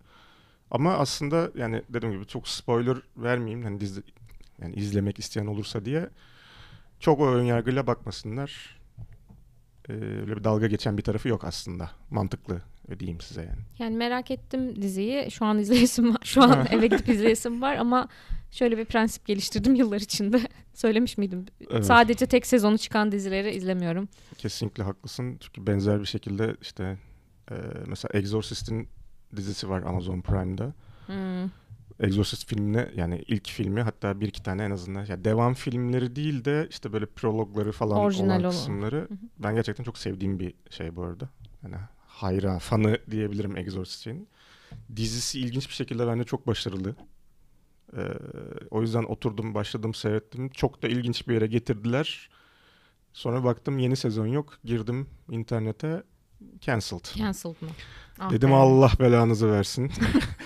ama 0.71 0.93
aslında 0.93 1.51
yani 1.55 1.81
dediğim 1.89 2.15
gibi 2.15 2.25
çok 2.27 2.47
spoiler 2.47 2.97
vermeyeyim 3.17 3.63
hani 3.63 3.79
dizi 3.79 4.03
yani 4.61 4.75
izlemek 4.75 5.19
isteyen 5.19 5.45
olursa 5.45 5.85
diye 5.85 6.09
çok 6.99 7.19
o 7.19 7.27
ön 7.27 7.43
yargıyla 7.43 7.87
bakmasınlar. 7.87 8.79
Ee, 9.89 9.93
öyle 9.93 10.37
bir 10.37 10.43
dalga 10.43 10.67
geçen 10.67 10.97
bir 10.97 11.03
tarafı 11.03 11.27
yok 11.29 11.43
aslında. 11.43 11.91
Mantıklı 12.11 12.61
diyeyim 12.99 13.21
size 13.21 13.41
yani. 13.41 13.59
Yani 13.79 13.97
merak 13.97 14.31
ettim 14.31 14.81
diziyi. 14.81 15.31
Şu 15.31 15.45
an 15.45 15.59
izleyesim 15.59 16.13
var. 16.13 16.21
Şu 16.23 16.43
an 16.43 16.67
eve 16.71 16.87
gidip 16.87 17.09
izleyesim 17.09 17.61
var 17.61 17.75
ama 17.75 18.07
şöyle 18.53 18.77
bir 18.77 18.85
prensip 18.85 19.25
geliştirdim 19.25 19.75
yıllar 19.75 19.99
içinde. 19.99 20.41
Söylemiş 20.73 21.17
miydim? 21.17 21.45
Evet. 21.69 21.85
Sadece 21.85 22.25
tek 22.25 22.45
sezonu 22.45 22.77
çıkan 22.77 23.11
dizileri 23.11 23.51
izlemiyorum. 23.51 24.07
Kesinlikle 24.37 24.83
haklısın. 24.83 25.37
Çünkü 25.39 25.67
benzer 25.67 26.01
bir 26.01 26.05
şekilde 26.05 26.55
işte 26.61 26.97
e, 27.51 27.55
mesela 27.87 28.19
Exorcist'in 28.19 28.87
dizisi 29.35 29.69
var 29.69 29.81
Amazon 29.81 30.21
Prime'da. 30.21 30.73
Hmm. 31.05 31.49
Exorcist 31.99 32.47
filmine 32.47 32.89
yani 32.95 33.23
ilk 33.27 33.49
filmi 33.49 33.81
hatta 33.81 34.19
bir 34.19 34.27
iki 34.27 34.43
tane 34.43 34.63
en 34.63 34.71
azından 34.71 35.05
ya 35.05 35.23
devam 35.23 35.53
filmleri 35.53 36.15
değil 36.15 36.45
de 36.45 36.67
işte 36.69 36.93
böyle 36.93 37.05
prologları 37.05 37.71
falan 37.71 37.97
Orijinal 37.97 38.39
olan 38.39 38.49
kısımları 38.49 38.97
hı. 38.97 39.07
ben 39.39 39.55
gerçekten 39.55 39.83
çok 39.83 39.97
sevdiğim 39.97 40.39
bir 40.39 40.53
şey 40.69 40.95
bu 40.95 41.03
arada. 41.03 41.29
Yani 41.63 41.75
hayran, 42.07 42.59
fanı 42.59 42.97
diyebilirim 43.11 43.57
Exorcist'in. 43.57 44.27
Dizisi 44.95 45.39
ilginç 45.39 45.69
bir 45.69 45.73
şekilde 45.73 46.07
bence 46.07 46.23
çok 46.23 46.47
başarılı. 46.47 46.95
Ee, 47.97 48.01
o 48.71 48.81
yüzden 48.81 49.03
oturdum, 49.03 49.53
başladım, 49.53 49.93
seyrettim. 49.93 50.49
Çok 50.49 50.83
da 50.83 50.87
ilginç 50.87 51.27
bir 51.27 51.33
yere 51.33 51.47
getirdiler. 51.47 52.29
Sonra 53.13 53.43
baktım 53.43 53.79
yeni 53.79 53.95
sezon 53.95 54.27
yok. 54.27 54.53
Girdim 54.63 55.07
internete. 55.29 56.03
cancelled. 56.61 57.05
Cancelled 57.17 57.61
mı? 57.61 57.69
Ah 58.19 58.29
Dedim 58.31 58.49
be. 58.49 58.53
Allah 58.55 58.91
belanızı 58.99 59.51
versin. 59.51 59.91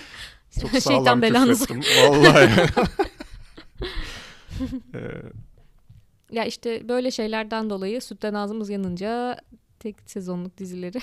Çok 0.60 0.70
sağlam 0.70 0.96
Şeytan 0.98 1.22
belanızı. 1.22 1.66
Vallahi. 1.74 2.50
Ee, 4.94 4.98
Ya 6.30 6.44
işte 6.44 6.88
böyle 6.88 7.10
şeylerden 7.10 7.70
dolayı 7.70 8.00
sütten 8.02 8.34
ağzımız 8.34 8.70
yanınca 8.70 9.38
tek 9.78 9.96
sezonluk 10.06 10.58
dizileri. 10.58 10.98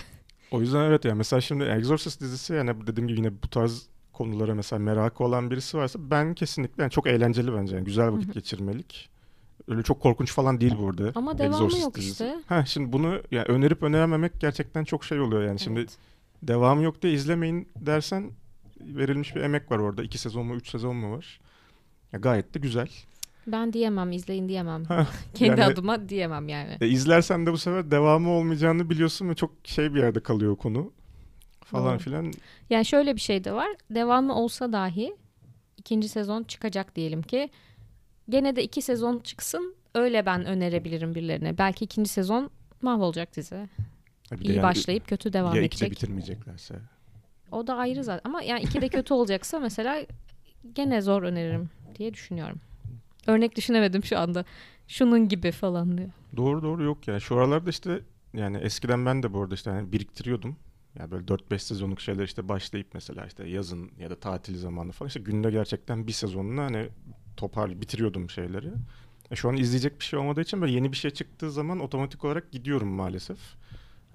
o 0.52 0.62
yüzden 0.62 0.82
evet 0.82 1.06
ya 1.06 1.16
mesela 1.16 1.42
şimdi 1.42 1.64
Exorcist 1.64 2.22
dizisi 2.22 2.54
yani 2.54 2.88
dediğim 2.88 3.08
gibi 3.08 3.18
yine 3.20 3.44
bu 3.44 3.48
tarz 3.50 3.88
konulara 4.18 4.56
mesela 4.56 4.80
merakı 4.80 5.24
olan 5.24 5.52
birisi 5.52 5.78
varsa 5.78 6.00
ben 6.12 6.34
kesinlikle 6.34 6.84
yani 6.84 6.92
çok 6.92 7.08
eğlenceli 7.08 7.54
bence. 7.54 7.76
Yani 7.76 7.86
güzel 7.86 8.12
vakit 8.12 8.34
geçirmelik. 8.34 9.10
Öyle 9.68 9.84
çok 9.84 10.02
korkunç 10.02 10.32
falan 10.32 10.62
değil 10.62 10.76
burada. 10.80 11.12
Ama 11.16 11.38
devamı 11.38 11.56
Exorcist 11.56 11.84
yok 11.84 11.96
dizisi. 11.96 12.12
işte. 12.12 12.36
Ha 12.48 12.66
şimdi 12.66 12.94
bunu 12.94 13.22
yani 13.32 13.46
önerip 13.48 13.84
önerememek 13.84 14.40
gerçekten 14.42 14.84
çok 14.84 15.04
şey 15.06 15.20
oluyor 15.20 15.44
yani. 15.44 15.60
Şimdi 15.60 15.80
Evet. 15.80 15.98
devamı 16.44 16.84
yok 16.84 17.02
diye 17.02 17.14
izlemeyin 17.14 17.68
dersen 17.76 18.32
verilmiş 18.82 19.36
bir 19.36 19.42
emek 19.42 19.72
var 19.72 19.80
orada. 19.80 20.04
İki 20.04 20.18
sezon 20.18 20.46
mu, 20.46 20.56
üç 20.56 20.70
sezon 20.70 20.96
mu 20.96 21.18
var? 21.18 21.40
Ya 22.14 22.20
gayet 22.20 22.54
de 22.54 22.60
güzel. 22.60 22.90
Ben 23.48 23.74
diyemem, 23.74 24.12
izleyin 24.12 24.50
diyemem. 24.50 24.84
Ha, 24.86 25.08
Kendi 25.34 25.60
yani- 25.62 25.74
adıma 25.74 26.10
diyemem 26.10 26.48
yani. 26.50 26.78
E, 26.82 26.88
izlersen 26.88 27.46
de 27.46 27.52
bu 27.52 27.58
sefer 27.58 27.92
devamı 27.92 28.30
olmayacağını 28.30 28.90
biliyorsun 28.90 29.30
ve 29.30 29.36
çok 29.36 29.52
şey 29.64 29.94
bir 29.94 30.00
yerde 30.00 30.20
kalıyor 30.20 30.56
konu 30.56 30.92
falan 31.66 31.94
Doğru. 31.94 32.00
filan. 32.00 32.34
Yani 32.70 32.86
şöyle 32.86 33.16
bir 33.16 33.22
şey 33.22 33.44
de 33.44 33.54
var. 33.54 33.68
Devamı 33.92 34.36
olsa 34.36 34.72
dahi 34.72 35.16
ikinci 35.78 36.10
sezon 36.10 36.44
çıkacak 36.44 36.96
diyelim 36.96 37.22
ki. 37.22 37.50
Gene 38.30 38.56
de 38.56 38.64
iki 38.64 38.82
sezon 38.82 39.20
çıksın. 39.20 39.76
Öyle 39.96 40.26
ben 40.26 40.46
önerebilirim 40.46 41.16
birilerine. 41.16 41.58
Belki 41.58 41.86
ikinci 41.86 42.10
sezon 42.10 42.50
mahvolacak 42.82 43.36
dizi. 43.36 43.70
Bir 44.32 44.38
de 44.38 44.44
İyi 44.44 44.56
yani 44.56 44.64
başlayıp 44.64 45.08
kötü 45.08 45.34
devam 45.34 45.56
ya 45.56 45.62
edecek. 45.62 45.92
bitirmeyeceklerse. 45.92 46.76
O 47.52 47.68
da 47.68 47.76
ayrı 47.76 48.04
zaten. 48.04 48.30
Ama 48.30 48.42
yani 48.42 48.62
ikide 48.62 48.90
kötü 48.90 49.14
olacaksa 49.14 49.60
mesela 49.60 50.06
gene 50.74 51.02
zor 51.02 51.24
öneririm 51.24 51.70
diye 51.98 52.14
düşünüyorum. 52.14 52.58
Örnek 53.28 53.56
düşünemedim 53.56 54.04
şu 54.04 54.20
anda. 54.20 54.46
Şunun 54.88 55.28
gibi 55.28 55.52
falan 55.52 55.98
diyor. 55.98 56.10
Doğru 56.38 56.64
doğru 56.64 56.84
yok 56.84 57.08
ya. 57.08 57.20
Şu 57.20 57.36
aralarda 57.38 57.70
işte 57.70 58.00
yani 58.34 58.58
eskiden 58.58 59.06
ben 59.06 59.24
de 59.24 59.34
bu 59.34 59.42
arada 59.42 59.56
işte 59.56 59.70
hani 59.70 59.92
biriktiriyordum. 59.92 60.56
Yani 61.00 61.12
böyle 61.12 61.26
4-5 61.26 61.60
sezonluk 61.60 62.02
şeyler 62.02 62.24
işte 62.24 62.50
başlayıp 62.50 62.88
mesela 62.94 63.26
işte 63.26 63.48
yazın 63.48 63.92
ya 64.00 64.10
da 64.10 64.20
tatil 64.20 64.58
zamanı 64.58 64.92
falan 64.92 65.08
işte 65.08 65.20
günde 65.20 65.52
gerçekten 65.52 66.08
bir 66.08 66.12
sezonunu 66.12 66.62
hani 66.62 66.90
topar 67.38 67.82
bitiriyordum 67.82 68.30
şeyleri. 68.30 68.72
E 69.32 69.36
şu 69.36 69.50
an 69.50 69.58
izleyecek 69.58 70.00
bir 70.00 70.06
şey 70.06 70.20
olmadığı 70.20 70.42
için 70.42 70.62
böyle 70.62 70.74
yeni 70.74 70.92
bir 70.92 70.98
şey 70.98 71.12
çıktığı 71.12 71.52
zaman 71.52 71.80
otomatik 71.80 72.26
olarak 72.26 72.52
gidiyorum 72.52 72.88
maalesef. 72.88 73.38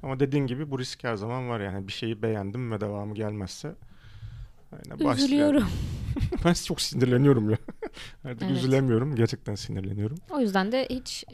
Ama 0.02 0.20
dediğin 0.20 0.46
gibi 0.46 0.70
bu 0.70 0.78
risk 0.78 1.04
her 1.04 1.16
zaman 1.16 1.48
var 1.48 1.60
yani 1.60 1.88
bir 1.88 1.92
şeyi 1.92 2.22
beğendim 2.22 2.72
ve 2.72 2.80
devamı 2.80 3.14
gelmezse 3.14 3.74
başlıyor. 4.90 5.14
Üzülüyorum. 5.14 5.64
ben 6.44 6.52
çok 6.52 6.80
sinirleniyorum 6.80 7.50
ya. 7.50 7.58
Artık 8.24 8.42
Evet. 8.42 8.56
üzülemiyorum. 8.56 9.14
Gerçekten 9.16 9.54
sinirleniyorum. 9.54 10.16
O 10.30 10.40
yüzden 10.40 10.72
de 10.72 10.86
hiç 10.90 11.24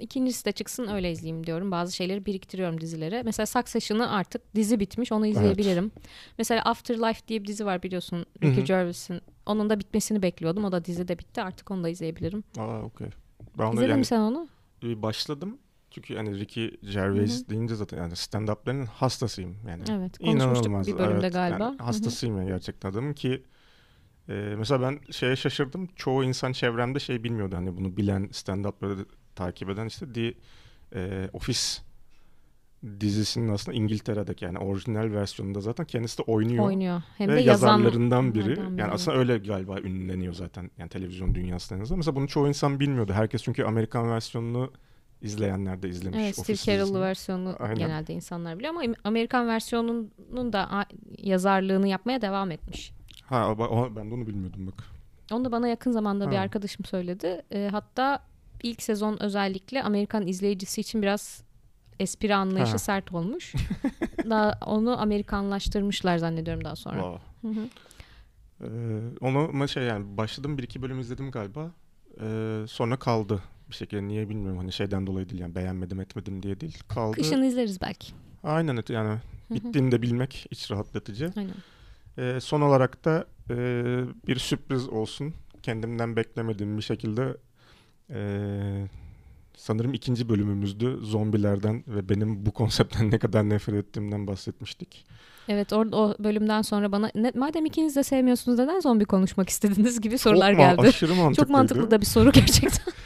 ikincisi 0.00 0.44
de 0.44 0.52
çıksın 0.52 0.88
öyle 0.88 1.10
izleyeyim 1.12 1.46
diyorum. 1.46 1.70
Bazı 1.70 1.96
şeyleri 1.96 2.26
biriktiriyorum 2.26 2.80
dizilere. 2.80 3.22
Mesela 3.22 3.46
Succession'ı 3.46 4.10
artık 4.10 4.54
dizi 4.54 4.80
bitmiş 4.80 5.12
onu 5.12 5.26
izleyebilirim. 5.26 5.90
Mesela 6.38 6.62
Afterlife 6.62 7.28
diye 7.28 7.42
bir 7.42 7.48
dizi 7.48 7.66
var 7.66 7.82
biliyorsun 7.82 8.26
Ricky. 8.42 8.66
Gervais'in. 8.66 9.20
Onun 9.46 9.70
da 9.70 9.80
bitmesini 9.80 10.22
bekliyordum. 10.22 10.64
O 10.64 10.72
da 10.72 10.84
dizi 10.84 11.08
de 11.08 11.18
bitti. 11.18 11.42
Artık 11.42 11.70
onu 11.70 11.84
da 11.84 11.88
izleyebilirim. 11.88 12.44
Aa 12.58 12.82
okey. 12.82 13.08
İzledin 13.72 13.88
yani 13.88 13.98
mi 13.98 14.04
sen 14.04 14.20
onu? 14.20 14.48
bir 14.82 15.02
başladım. 15.02 15.58
Çünkü 15.90 16.14
yani 16.14 16.38
Ricky 16.40 16.70
Gervais 16.92 17.48
deyince 17.48 17.74
zaten 17.74 17.98
yani 17.98 18.12
stand-up'ların 18.12 18.86
hastasıyım 18.86 19.56
yani. 19.68 19.82
Evet 19.90 20.18
konuşmuştuk 20.18 20.66
İnanılmaz. 20.66 20.86
bir 20.86 20.98
bölümde 20.98 21.26
evet. 21.26 21.32
galiba. 21.32 21.64
Yani 21.64 21.78
hastasıyım 21.78 22.38
yani 22.38 22.48
gerçekten 22.48 22.90
adamın 22.90 23.12
ki 23.12 23.42
e, 24.28 24.32
mesela 24.58 24.82
ben 24.82 25.12
şeye 25.12 25.36
şaşırdım. 25.36 25.88
Çoğu 25.96 26.24
insan 26.24 26.52
çevremde 26.52 27.00
şey 27.00 27.24
bilmiyordu 27.24 27.56
hani 27.56 27.76
bunu 27.76 27.96
bilen 27.96 28.28
stand-up'ları 28.32 29.06
takip 29.34 29.70
eden 29.70 29.86
işte 29.86 30.12
The 30.12 30.34
e, 30.94 31.30
Office 31.32 31.86
dizisinin 33.00 33.48
aslında 33.48 33.76
İngiltere'deki 33.76 34.44
yani 34.44 34.58
orijinal 34.58 35.12
versiyonunda 35.12 35.60
zaten 35.60 35.86
kendisi 35.86 36.18
de 36.18 36.22
oynuyor. 36.22 36.64
Oynuyor. 36.64 37.02
Hem 37.18 37.28
Ve 37.28 37.36
de 37.36 37.40
yazan 37.40 37.78
yazarlarından 37.78 38.34
biri. 38.34 38.50
yazanlardan 38.50 38.76
Yani 38.78 38.92
aslında 38.92 39.16
öyle 39.16 39.38
galiba 39.38 39.80
ünleniyor 39.80 40.34
zaten. 40.34 40.70
Yani 40.78 40.88
televizyon 40.88 41.34
dünyasında 41.34 41.78
en 41.78 41.82
azından. 41.82 41.98
Mesela 41.98 42.16
bunu 42.16 42.28
çoğu 42.28 42.48
insan 42.48 42.80
bilmiyordu. 42.80 43.12
Herkes 43.12 43.42
çünkü 43.42 43.64
Amerikan 43.64 44.10
versiyonunu 44.10 44.72
izleyenler 45.22 45.82
de 45.82 45.88
izlemiş. 45.88 46.18
Evet 46.20 46.36
Steve 46.36 46.56
Carell'lı 46.56 47.00
versiyonu 47.00 47.56
Aynen. 47.58 47.74
genelde 47.74 48.12
insanlar 48.12 48.58
biliyor 48.58 48.74
ama 48.74 48.94
Amerikan 49.04 49.48
versiyonunun 49.48 50.52
da 50.52 50.86
yazarlığını 51.18 51.88
yapmaya 51.88 52.22
devam 52.22 52.50
etmiş. 52.50 52.95
Ha 53.26 53.50
o- 53.52 53.96
ben 53.96 54.10
de 54.10 54.14
onu 54.14 54.26
bilmiyordum 54.26 54.66
bak. 54.66 54.84
Onu 55.32 55.44
da 55.44 55.52
bana 55.52 55.68
yakın 55.68 55.92
zamanda 55.92 56.30
bir 56.30 56.36
Ha. 56.36 56.42
arkadaşım 56.42 56.84
söyledi. 56.84 57.42
E, 57.52 57.68
hatta 57.72 58.22
ilk 58.62 58.82
sezon 58.82 59.22
özellikle 59.22 59.82
Amerikan 59.82 60.26
izleyicisi 60.26 60.80
için 60.80 61.02
biraz 61.02 61.42
espri 62.00 62.34
anlayışı 62.34 62.72
Ha. 62.72 62.78
sert 62.78 63.12
olmuş. 63.12 63.54
daha 64.30 64.58
onu 64.66 65.00
Amerikanlaştırmışlar 65.00 66.18
zannediyorum 66.18 66.64
daha 66.64 66.76
sonra. 66.76 66.96
Wow. 67.02 67.22
Hı 67.42 67.60
hı. 67.60 67.68
Ee, 68.60 68.66
onu 69.20 69.38
ama 69.38 69.66
şey 69.66 69.82
yani 69.84 70.16
başladım 70.16 70.58
bir 70.58 70.62
iki 70.62 70.82
bölüm 70.82 71.00
izledim 71.00 71.30
galiba. 71.30 71.70
Ee, 72.20 72.64
sonra 72.68 72.96
kaldı 72.96 73.42
bir 73.70 73.74
şekilde 73.74 74.08
niye 74.08 74.28
bilmiyorum 74.28 74.58
hani 74.58 74.72
şeyden 74.72 75.06
dolayı 75.06 75.28
değil 75.28 75.40
yani 75.40 75.54
beğenmedim 75.54 76.00
etmedim 76.00 76.42
diye 76.42 76.60
değil 76.60 76.78
kaldı. 76.88 77.16
Kışın 77.16 77.42
izleriz 77.42 77.80
belki. 77.80 78.12
Aynen 78.44 78.82
yani 78.88 79.18
bittiğini 79.50 79.92
de 79.92 80.02
bilmek 80.02 80.46
iç 80.50 80.70
rahatlatıcı. 80.70 81.30
Aynen. 81.36 81.54
Ee, 82.18 82.38
son 82.40 82.60
olarak 82.60 83.04
da 83.04 83.26
e, 83.50 83.54
bir 84.26 84.36
sürpriz 84.36 84.88
olsun. 84.88 85.34
Kendimden 85.62 86.16
beklemediğim 86.16 86.76
bir 86.76 86.82
şekilde 86.82 87.36
e, 88.10 88.18
sanırım 89.56 89.94
ikinci 89.94 90.28
bölümümüzdü. 90.28 90.98
Zombilerden 91.02 91.84
ve 91.88 92.08
benim 92.08 92.46
bu 92.46 92.50
konseptten 92.50 93.10
ne 93.10 93.18
kadar 93.18 93.48
nefret 93.48 93.74
ettiğimden 93.74 94.26
bahsetmiştik. 94.26 95.06
Evet 95.48 95.72
orada 95.72 95.96
o 95.96 96.14
bölümden 96.18 96.62
sonra 96.62 96.92
bana 96.92 97.10
ne, 97.14 97.32
madem 97.34 97.66
ikiniz 97.66 97.96
de 97.96 98.02
sevmiyorsunuz 98.02 98.58
neden 98.58 98.80
zombi 98.80 99.04
konuşmak 99.04 99.48
istediniz 99.48 100.00
gibi 100.00 100.18
sorular 100.18 100.52
Çok 100.52 100.60
geldi. 100.60 100.80
Aşırı 100.80 101.14
mantıklıydı. 101.14 101.36
Çok 101.36 101.50
mantıklı 101.50 101.90
da 101.90 102.00
bir 102.00 102.06
soru 102.06 102.32
gerçekten. 102.32 102.92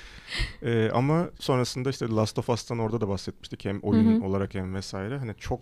Ee, 0.63 0.91
ama 0.95 1.31
sonrasında 1.41 1.91
işte 1.91 2.09
Last 2.09 2.39
of 2.39 2.49
Us'tan 2.49 2.79
orada 2.79 3.01
da 3.01 3.09
bahsetmiştik. 3.09 3.65
Hem 3.65 3.81
oyun 3.81 4.15
Hı 4.15 4.19
hı. 4.19 4.25
olarak 4.25 4.55
hem 4.55 4.75
vesaire. 4.75 5.19
Hani 5.19 5.35
çok 5.39 5.61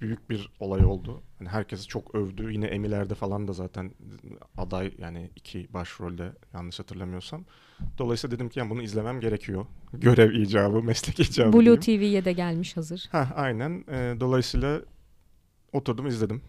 büyük 0.00 0.30
bir 0.30 0.50
olay 0.60 0.84
oldu. 0.84 1.22
Hani 1.38 1.48
herkesi 1.48 1.86
çok 1.86 2.14
övdü. 2.14 2.52
Yine 2.52 2.66
Emmy'lerde 2.66 3.14
falan 3.14 3.48
da 3.48 3.52
zaten 3.52 3.92
aday 4.56 4.94
yani 4.98 5.30
iki 5.36 5.72
başrolde 5.74 6.32
yanlış 6.54 6.78
hatırlamıyorsam. 6.78 7.44
Dolayısıyla 7.98 8.36
dedim 8.36 8.48
ki 8.48 8.58
yani 8.58 8.70
bunu 8.70 8.82
izlemem 8.82 9.20
gerekiyor. 9.20 9.66
Görev 9.92 10.32
icabı, 10.32 10.82
meslek 10.82 11.20
icabı. 11.20 11.52
Blue. 11.52 11.80
TV'ye 11.80 12.24
de 12.24 12.32
gelmiş 12.32 12.76
hazır. 12.76 13.08
Heh, 13.12 13.38
aynen. 13.38 13.84
Ee, 13.90 14.16
dolayısıyla 14.20 14.80
oturdum 15.72 16.06
izledim. 16.06 16.42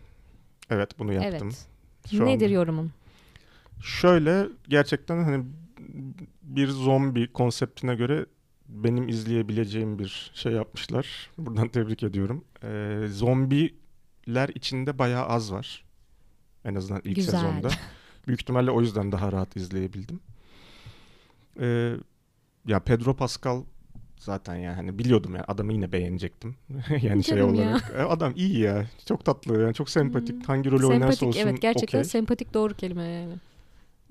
Evet 0.70 1.00
bunu 1.00 1.14
yaptım. 1.14 1.48
Evet. 1.48 1.68
Şu 2.12 2.26
Nedir 2.26 2.46
anda- 2.46 2.54
yorumun? 2.56 2.92
Şöyle 3.84 4.48
gerçekten 4.70 5.24
hani 5.24 5.46
bir 6.44 6.68
zombi 6.68 7.28
konseptine 7.34 7.96
göre 7.96 8.26
benim 8.72 9.08
izleyebileceğim 9.10 10.00
bir 10.00 10.32
şey 10.34 10.52
yapmışlar. 10.52 11.30
Buradan 11.38 11.68
tebrik 11.68 12.04
ediyorum. 12.04 12.46
Ee, 12.64 13.06
zombiler 13.10 14.50
içinde 14.56 15.00
bayağı 15.00 15.26
az 15.26 15.52
var. 15.54 15.86
En 16.66 16.76
azından 16.76 17.02
ilk 17.06 17.16
Güzel. 17.16 17.32
sezonda. 17.32 17.70
Büyük 18.28 18.42
ihtimalle 18.42 18.72
o 18.72 18.82
yüzden 18.82 19.12
daha 19.12 19.32
rahat 19.32 19.56
izleyebildim. 19.56 20.20
Ee, 21.60 21.94
ya 22.68 22.80
Pedro 22.80 23.16
Pascal 23.16 23.64
zaten 24.20 24.56
yani 24.56 24.76
hani 24.76 25.00
biliyordum 25.00 25.36
yani 25.36 25.46
adamı 25.48 25.74
yine 25.74 25.92
beğenecektim. 25.92 26.56
yani 27.02 27.24
şey 27.24 27.38
Canım 27.38 27.56
ya. 27.56 27.64
olarak. 27.64 27.92
E, 27.96 28.02
Adam 28.02 28.34
iyi 28.36 28.60
ya. 28.60 28.86
Çok 29.08 29.26
tatlı 29.26 29.62
yani 29.62 29.74
çok 29.74 29.90
sempatik. 29.90 30.36
Hmm. 30.36 30.42
Hangi 30.44 30.72
rolü 30.72 30.86
oynarsa 30.86 31.12
Sempatik 31.16 31.28
olsun 31.28 31.40
evet 31.50 31.62
gerçekten 31.62 32.00
okey. 32.00 32.10
sempatik 32.10 32.54
doğru 32.54 32.74
kelime 32.74 33.04
yani. 33.04 33.34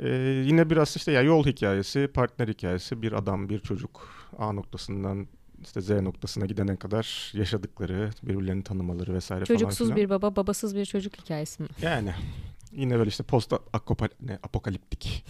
Ee, 0.00 0.08
yine 0.46 0.70
biraz 0.70 0.96
işte 0.96 1.12
ya 1.12 1.22
yol 1.22 1.46
hikayesi, 1.46 2.08
partner 2.14 2.48
hikayesi, 2.48 3.02
bir 3.02 3.12
adam, 3.12 3.48
bir 3.48 3.58
çocuk 3.58 4.08
A 4.38 4.52
noktasından 4.52 5.26
işte 5.62 5.80
Z 5.80 5.90
noktasına 5.90 6.46
gidene 6.46 6.76
kadar 6.76 7.32
yaşadıkları, 7.34 8.10
birbirlerini 8.22 8.64
tanımaları 8.64 9.14
vesaire 9.14 9.44
Çocuksuz 9.44 9.78
falan 9.78 9.96
filan. 9.96 9.96
bir 9.96 10.10
baba 10.10 10.36
babasız 10.36 10.76
bir 10.76 10.84
çocuk 10.84 11.16
hikayesi 11.16 11.62
mi? 11.62 11.68
Yani 11.82 12.14
yine 12.72 12.98
böyle 12.98 13.08
işte 13.08 13.24
post 13.24 13.52
apokaliptik 14.42 15.24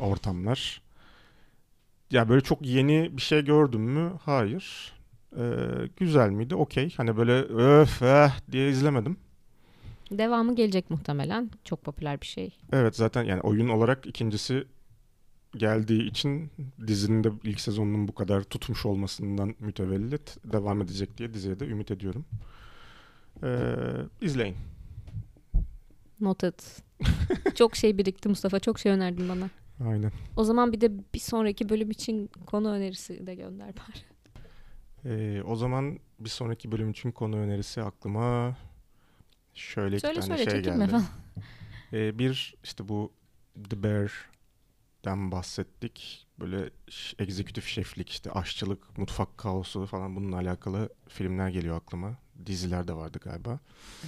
ortamlar. 0.00 0.82
Ya 2.10 2.28
böyle 2.28 2.40
çok 2.40 2.66
yeni 2.66 3.16
bir 3.16 3.22
şey 3.22 3.44
gördüm 3.44 3.80
mü? 3.80 4.12
Hayır. 4.24 4.92
Ee, 5.38 5.42
güzel 5.96 6.30
miydi? 6.30 6.54
Okey. 6.54 6.94
Hani 6.96 7.16
böyle 7.16 7.32
öf 7.42 8.02
eh 8.02 8.30
diye 8.52 8.70
izlemedim. 8.70 9.16
Devamı 10.10 10.54
gelecek 10.54 10.90
muhtemelen. 10.90 11.50
Çok 11.64 11.84
popüler 11.84 12.20
bir 12.20 12.26
şey. 12.26 12.58
Evet 12.72 12.96
zaten 12.96 13.24
yani 13.24 13.40
oyun 13.40 13.68
olarak 13.68 14.06
ikincisi 14.06 14.64
geldiği 15.56 16.02
için 16.02 16.50
dizinin 16.86 17.24
de 17.24 17.32
ilk 17.44 17.60
sezonunun 17.60 18.08
bu 18.08 18.14
kadar 18.14 18.42
tutmuş 18.42 18.86
olmasından 18.86 19.54
mütevellit 19.60 20.36
devam 20.52 20.82
edecek 20.82 21.18
diye 21.18 21.34
diziye 21.34 21.60
de 21.60 21.66
ümit 21.66 21.90
ediyorum. 21.90 22.24
Ee, 23.42 23.74
izleyin. 24.20 24.56
Noted. 26.20 26.54
çok 27.54 27.76
şey 27.76 27.98
birikti 27.98 28.28
Mustafa. 28.28 28.60
Çok 28.60 28.78
şey 28.78 28.92
önerdin 28.92 29.28
bana. 29.28 29.50
Aynen. 29.88 30.12
O 30.36 30.44
zaman 30.44 30.72
bir 30.72 30.80
de 30.80 30.92
bir 31.14 31.18
sonraki 31.18 31.68
bölüm 31.68 31.90
için 31.90 32.30
konu 32.46 32.70
önerisi 32.70 33.26
de 33.26 33.34
gönder 33.34 33.68
bari. 33.68 33.98
Ee, 35.04 35.42
o 35.42 35.56
zaman 35.56 35.98
bir 36.20 36.28
sonraki 36.28 36.72
bölüm 36.72 36.90
için 36.90 37.10
konu 37.10 37.36
önerisi 37.36 37.82
aklıma 37.82 38.56
şöyle 39.56 40.00
Söyle 40.00 40.18
iki 40.18 40.28
tane 40.28 40.38
söyle 40.38 40.50
şey 40.50 40.62
geldi. 40.62 40.86
falan. 40.90 41.04
Ee, 41.92 42.18
bir 42.18 42.54
işte 42.64 42.88
bu 42.88 43.12
The 43.70 43.82
Bear'den 43.82 45.32
bahsettik. 45.32 46.26
Böyle 46.40 46.70
egzekutif 47.18 47.66
şeflik, 47.66 48.10
işte 48.10 48.30
aşçılık, 48.32 48.98
mutfak 48.98 49.38
kaosu 49.38 49.86
falan 49.86 50.16
bununla 50.16 50.36
alakalı 50.36 50.88
filmler 51.08 51.48
geliyor 51.48 51.76
aklıma. 51.76 52.16
Diziler 52.46 52.88
de 52.88 52.92
vardı 52.92 53.18
galiba. 53.24 53.58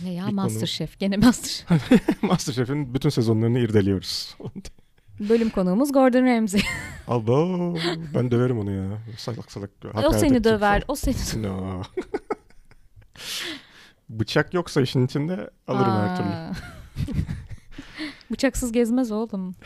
Ne 0.05 0.13
ya 0.13 0.23
Bir 0.23 0.27
konu- 0.31 0.35
Masterchef. 0.35 0.99
Gene 0.99 1.17
Masterchef. 1.17 2.23
Masterchef'in 2.23 2.95
bütün 2.95 3.09
sezonlarını 3.09 3.59
irdeliyoruz. 3.59 4.37
Bölüm 5.21 5.51
konuğumuz 5.51 5.93
Gordon 5.93 6.25
Ramsay. 6.27 6.61
Abo, 7.09 7.75
ben 8.15 8.31
döverim 8.31 8.59
onu 8.59 8.71
ya. 8.71 8.99
Salak 9.19 9.53
salak. 9.53 9.71
o 9.85 9.89
hakaret 9.89 10.21
seni 10.21 10.45
döver. 10.45 10.81
falan. 10.81 10.85
O 10.89 10.95
seni 10.95 11.43
No. 11.43 11.83
Bıçak 14.11 14.55
yoksa 14.55 14.81
işin 14.81 15.07
içinde 15.07 15.51
alırım 15.67 15.93
her 15.93 16.17
türlü. 16.17 16.29
Aa. 16.29 16.53
Bıçaksız 18.31 18.73
gezmez 18.73 19.13
oğlum. 19.13 19.55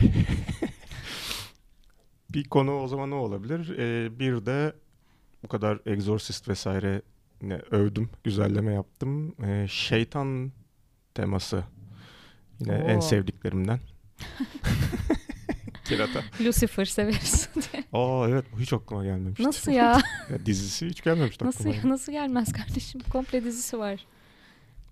Bir 2.29 2.43
konu 2.43 2.79
o 2.79 2.87
zaman 2.87 3.11
ne 3.11 3.15
olabilir? 3.15 3.77
Ee, 3.77 4.19
bir 4.19 4.45
de 4.45 4.73
bu 5.43 5.47
kadar 5.47 5.79
Exorcist 5.85 6.47
vesaire 6.47 7.01
ne 7.41 7.55
övdüm, 7.71 8.09
güzelleme 8.23 8.73
yaptım. 8.73 9.35
Ee, 9.45 9.67
şeytan 9.69 10.51
teması 11.13 11.63
yine 12.59 12.73
en 12.75 12.97
Oo. 12.97 13.01
sevdiklerimden. 13.01 13.79
Kirata. 15.85 16.23
Lucifer 16.41 16.85
severiz. 16.85 17.49
Aa 17.93 18.25
evet 18.29 18.45
bu 18.55 18.59
hiç 18.59 18.73
aklıma 18.73 19.03
gelmemişti. 19.03 19.43
Nasıl 19.43 19.71
ya? 19.71 20.01
Ya 20.29 20.45
dizisi 20.45 20.87
hiç 20.87 21.03
gelmemişti 21.03 21.45
Nasıl 21.45 21.69
aklıma. 21.69 21.75
ya? 21.87 21.93
Nasıl 21.93 22.11
gelmez 22.11 22.53
kardeşim? 22.53 23.01
Komple 23.11 23.43
dizisi 23.43 23.79
var. 23.79 24.05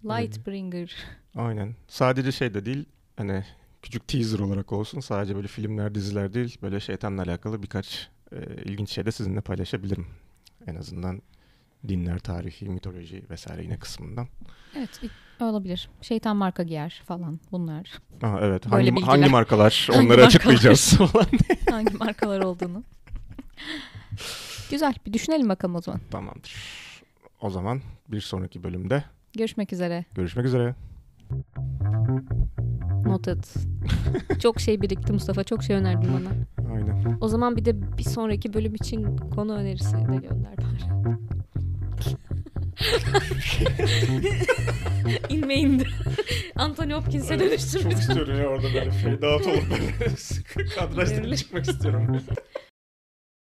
Lightbringer. 0.05 0.95
Aynen. 1.35 1.75
Sadece 1.87 2.31
şey 2.31 2.53
de 2.53 2.65
değil 2.65 2.85
hani 3.17 3.43
küçük 3.81 4.07
teaser 4.07 4.39
olarak 4.39 4.71
olsun. 4.71 4.99
Sadece 4.99 5.35
böyle 5.35 5.47
filmler, 5.47 5.95
diziler 5.95 6.33
değil. 6.33 6.57
Böyle 6.61 6.79
şeytanla 6.79 7.21
alakalı 7.23 7.63
birkaç 7.63 8.09
e, 8.31 8.37
ilginç 8.65 8.89
şey 8.89 9.05
de 9.05 9.11
sizinle 9.11 9.41
paylaşabilirim. 9.41 10.07
En 10.67 10.75
azından 10.75 11.21
dinler, 11.87 12.19
tarihi, 12.19 12.69
mitoloji 12.69 13.23
vesaire 13.29 13.63
yine 13.63 13.79
kısmından. 13.79 14.27
Evet 14.77 14.99
olabilir. 15.39 15.89
Şeytan 16.01 16.37
marka 16.37 16.63
giyer 16.63 17.01
falan 17.05 17.39
bunlar. 17.51 17.99
Aa, 18.21 18.39
evet. 18.41 18.65
Böyle 18.65 18.75
Hangi, 18.75 18.91
bilgiler. 18.91 19.07
hangi 19.07 19.29
markalar? 19.29 19.87
Hangi 19.91 19.99
Onları 19.99 20.07
markalar? 20.09 20.27
açıklayacağız 20.27 20.93
falan. 20.97 21.27
Hangi 21.69 21.93
markalar 21.97 22.41
olduğunu. 22.41 22.83
Güzel. 24.71 24.93
Bir 25.05 25.13
düşünelim 25.13 25.49
bakalım 25.49 25.75
o 25.75 25.81
zaman. 25.81 26.01
Tamamdır. 26.11 26.55
O 27.41 27.49
zaman 27.49 27.81
bir 28.07 28.21
sonraki 28.21 28.63
bölümde 28.63 29.03
Görüşmek 29.37 29.73
üzere. 29.73 30.05
görüşmek 30.15 30.45
üzere. 30.45 30.75
Noted. 33.05 33.43
çok 34.41 34.59
şey 34.59 34.81
birikti 34.81 35.13
Mustafa. 35.13 35.43
Çok 35.43 35.63
şey 35.63 35.75
önerdin 35.75 36.09
bana. 36.13 36.29
Aynen. 36.73 37.17
O 37.21 37.27
zaman 37.27 37.57
bir 37.57 37.65
de 37.65 37.97
bir 37.97 38.03
sonraki 38.03 38.53
bölüm 38.53 38.75
için 38.75 39.17
konu 39.17 39.55
önerisi 39.55 39.93
de 39.93 39.99
gönder 39.99 40.57
bari. 40.57 41.11
İnme 45.29 45.55
indi. 45.55 45.87
Anthony 46.55 46.93
Hopkins'e 46.93 47.39
dönüştürmüş. 47.39 47.93
istiyorum 47.99 48.37
ya 48.37 48.47
orada 48.47 48.67
böyle 48.73 48.91
fade 48.91 49.27
out 49.27 49.47
olup 49.47 49.63
böyle 49.69 50.69
kadrajdan 50.69 51.33
çıkmak 51.33 51.67
istiyorum. 51.67 52.21